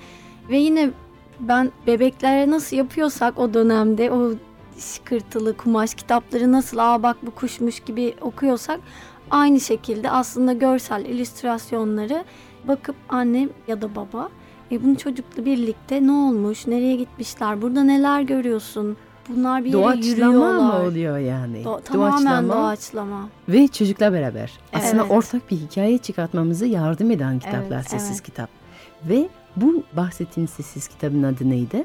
ve 0.51 0.59
yine 0.59 0.91
ben 1.41 1.73
bebeklere 1.87 2.51
nasıl 2.51 2.77
yapıyorsak 2.77 3.39
o 3.39 3.55
dönemde 3.55 4.11
o 4.11 4.33
şıkırtılı 4.79 5.57
kumaş 5.57 5.95
kitapları 5.95 6.53
nasıl 6.53 6.79
aa 6.79 7.03
bak 7.03 7.17
bu 7.23 7.31
kuşmuş 7.31 7.81
gibi 7.81 8.15
okuyorsak 8.21 8.81
aynı 9.31 9.61
şekilde 9.61 10.11
aslında 10.11 10.53
görsel 10.53 11.05
illüstrasyonları 11.05 12.25
bakıp 12.69 12.97
annem 13.09 13.49
ya 13.69 13.83
da 13.83 13.95
baba 13.97 14.29
e, 14.73 14.83
bunu 14.85 14.97
çocukla 14.97 15.45
birlikte 15.45 16.07
ne 16.07 16.13
olmuş 16.13 16.67
nereye 16.67 16.97
gitmişler 16.97 17.63
burada 17.63 17.83
neler 17.85 18.23
görüyorsun 18.23 18.97
bunlar 19.29 19.61
bir 19.65 19.69
yere 19.69 19.83
Doğaçlama 19.83 20.07
yürüyorlar. 20.07 20.79
mı 20.81 20.87
oluyor 20.89 21.19
yani? 21.19 21.63
Do- 21.63 21.83
tamamen 21.83 22.49
doğaçlama. 22.49 23.29
Ve 23.49 23.69
çocukla 23.69 24.13
beraber. 24.13 24.53
Aslında 24.73 25.03
Evet. 25.03 25.13
ortak 25.13 25.51
bir 25.51 25.57
hikaye 25.57 25.99
çıkartmamıza 25.99 26.67
yardım 26.67 27.11
eden 27.11 27.39
kitaplar 27.39 27.77
Evet, 27.77 27.91
sessiz 27.91 28.11
evet. 28.11 28.23
kitap. 28.23 28.49
Ve 29.09 29.29
bu 29.57 29.83
bahsettiğin 29.97 30.47
sessiz 30.47 30.89
kitabın 30.89 31.23
adı 31.23 31.51
neydi? 31.51 31.85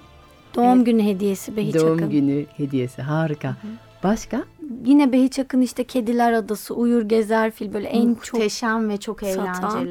Doğum 0.55 0.83
günü 0.83 1.03
hediyesi 1.03 1.57
Behiç 1.57 1.75
Doğum 1.75 2.09
günü 2.09 2.45
hediyesi. 2.57 3.01
Harika. 3.01 3.55
Başka? 4.03 4.43
Yine 4.85 5.11
Behiç 5.11 5.39
Akın 5.39 5.61
işte 5.61 5.83
Kediler 5.83 6.33
Adası, 6.33 6.73
Uyur 6.73 7.01
Gezer 7.01 7.51
Fil 7.51 7.73
böyle 7.73 7.87
en 7.87 8.15
çok 8.15 8.33
Muhteşem 8.33 8.89
ve 8.89 8.97
çok 8.97 9.19
satan. 9.21 9.87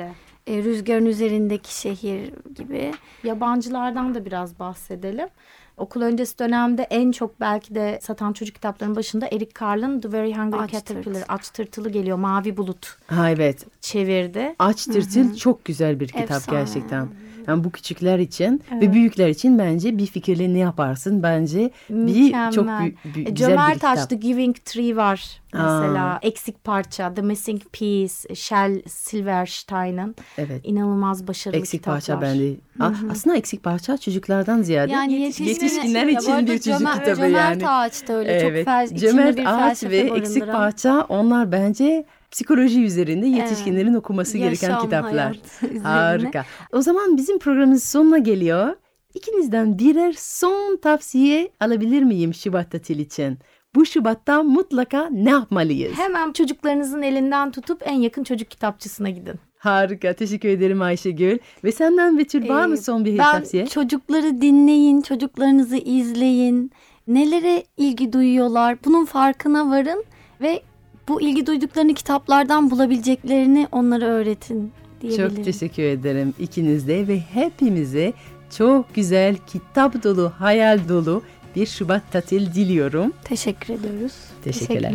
E, 0.47 0.63
rüzgarın 0.63 1.07
üzerindeki 1.07 1.81
şehir 1.81 2.33
gibi. 2.55 2.93
Yabancılardan 3.25 4.15
da 4.15 4.25
biraz 4.25 4.59
bahsedelim. 4.59 5.29
Okul 5.77 6.03
öncesi 6.03 6.39
dönemde 6.39 6.83
en 6.83 7.13
çok 7.13 7.41
belki 7.41 7.75
de 7.75 7.99
satan 8.03 8.33
çocuk 8.33 8.55
kitaplarının 8.55 8.97
başında 8.97 9.27
Eric 9.27 9.51
Carle'ın 9.61 10.01
The 10.01 10.13
Very 10.13 10.35
Hungry 10.35 10.61
Aç 10.61 10.71
Caterpillar, 10.73 11.15
Tırtıl. 11.15 11.35
Aç 11.35 11.49
Tırtılı 11.49 11.91
geliyor, 11.91 12.19
Mavi 12.19 12.57
Bulut 12.57 12.97
Ha 13.07 13.31
evet. 13.31 13.67
çevirdi. 13.81 14.55
Aç 14.59 14.85
Tırtıl 14.87 15.37
çok 15.37 15.65
güzel 15.65 16.01
bir 16.01 16.09
kitap 16.09 16.31
Efsane. 16.31 16.59
gerçekten. 16.59 17.09
Yani 17.49 17.65
bu 17.65 17.71
küçükler 17.71 18.19
için 18.19 18.63
ve 18.81 18.93
büyükler 18.93 19.29
için 19.29 19.59
bence 19.59 19.99
bir 19.99 20.07
fikirle 20.07 20.55
ne 20.55 20.59
yaparsın 20.59 21.23
bence 21.23 21.71
bir 21.91 22.33
çok 22.33 22.67
Mükemmel. 22.67 22.83
bü- 22.89 22.95
bü- 23.15 23.29
E, 23.29 23.31
güzel 23.31 23.69
bir 23.69 23.75
kitap. 23.75 23.99
Aç 23.99 24.07
The 24.09 24.17
Giving 24.17 24.57
Tree 24.65 24.97
var 24.97 25.41
mesela. 25.55 26.05
Aa. 26.07 26.19
Eksik 26.23 26.65
Parça, 26.65 27.15
The 27.15 27.23
Missing 27.23 27.63
Piece, 27.73 28.35
Shel 28.35 28.83
Silverstein'ın 28.87 30.15
Evet. 30.39 30.61
inanılmaz 30.65 31.29
başarılı 31.29 31.59
Eksik 31.59 31.81
kitaplar. 31.81 31.95
parça 31.95 32.21
bende. 32.21 32.57
A- 32.81 32.93
Aslında 33.11 33.37
eksik 33.37 33.63
parça 33.63 33.99
çocuklardan 33.99 34.63
ziyade 34.63 34.93
Yani 34.93 35.13
yetiş- 35.13 35.41
yetişkin- 35.41 35.45
yetişkinler 35.65 36.07
için 36.07 36.39
bir 36.47 36.59
çocuk 36.59 36.81
Cömer- 36.81 36.95
kitabı 36.99 37.17
Cömert 37.17 37.63
yani. 37.63 37.69
Ağaç 37.69 38.09
da 38.09 38.13
öyle 38.13 38.33
Evet. 38.33 38.57
çok 38.67 38.75
fel, 38.75 38.97
Cömert 38.97 39.37
bir 39.37 39.67
Ağaç 39.69 39.85
ve 39.85 39.97
Eksik 39.97 40.41
barındıran. 40.43 40.53
Parça 40.61 41.07
onlar 41.09 41.53
bence 41.53 42.05
psikoloji 42.31 42.83
üzerinde 42.85 43.27
yetişkinlerin 43.27 43.95
okuması 43.95 44.39
gereken 44.39 44.69
Yaşam, 44.71 44.85
kitaplar. 44.85 45.13
hayat 45.13 45.37
üzerine. 45.63 45.79
Harika. 45.81 46.45
O 46.73 46.83
zaman 46.83 47.17
bizim 47.17 47.39
programımız 47.39 47.85
sonuna 47.85 48.19
geliyor. 48.19 48.77
İkinizden 49.15 49.79
birer 49.79 50.15
son 50.19 50.77
tavsiye 50.77 51.51
alabilir 51.61 52.03
miyim 52.03 52.35
Şubat 52.35 52.71
tatil 52.71 52.99
için? 52.99 53.39
Bu 53.75 53.87
Şubat'ta 53.87 54.43
mutlaka 54.43 55.09
ne 55.11 55.31
yapmalıyız? 55.31 55.93
Hemen 55.99 56.33
çocuklarınızın 56.33 57.03
elinden 57.03 57.51
tutup 57.51 57.83
en 57.85 57.95
yakın 57.95 58.25
çocuk 58.25 58.51
kitapçısına 58.51 59.11
gidin. 59.11 59.35
Harika. 59.67 60.13
Teşekkür 60.13 60.49
ederim 60.49 60.83
Ayşegül. 60.83 61.39
Ve 61.65 61.73
senden 61.73 62.19
Betül 62.19 62.49
var 62.49 62.67
mı 62.67 62.75
Ee, 62.75 62.77
son 62.77 63.05
bir 63.05 63.19
ben 63.19 63.33
tavsiye? 63.33 63.67
çocukları 63.67 64.41
dinleyin, 64.41 65.01
çocuklarınızı 65.03 65.77
izleyin. 65.77 66.71
Nelere 67.09 67.65
ilgi 67.77 68.13
duyuyorlar? 68.13 68.77
Bunun 68.85 69.05
farkına 69.05 69.71
varın 69.71 70.05
ve 70.41 70.63
bu 71.09 71.23
ilgi 71.23 71.47
duyduklarını 71.47 71.95
kitaplardan 71.95 72.71
bulabileceklerini 72.71 73.69
onlara 73.73 74.05
öğretin 74.05 74.73
diyebilirim. 75.01 75.35
Çok 75.37 75.45
teşekkür 75.45 75.83
ederim 75.83 76.35
ikinize 76.39 77.09
ve 77.09 77.19
hepimize 77.21 78.13
çok 78.59 78.95
güzel, 78.95 79.37
kitap 79.47 80.05
dolu, 80.05 80.33
hayal 80.39 80.79
dolu 80.89 81.23
bir 81.57 81.67
Şubat 81.67 82.13
tatil 82.13 82.55
diliyorum. 82.55 83.13
Teşekkür 83.25 83.75
ediyoruz. 83.75 84.13
Teşekkürler. 84.45 84.93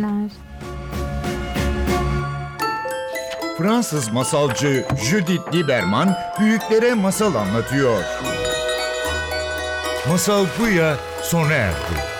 Fransız 3.58 4.12
masalcı 4.12 4.86
Judith 5.10 5.54
Lieberman 5.54 6.16
büyüklere 6.40 6.94
masal 6.94 7.34
anlatıyor. 7.34 8.02
Masal 10.08 10.46
Buya 10.58 10.96
sona 11.22 11.52
erdi. 11.52 12.17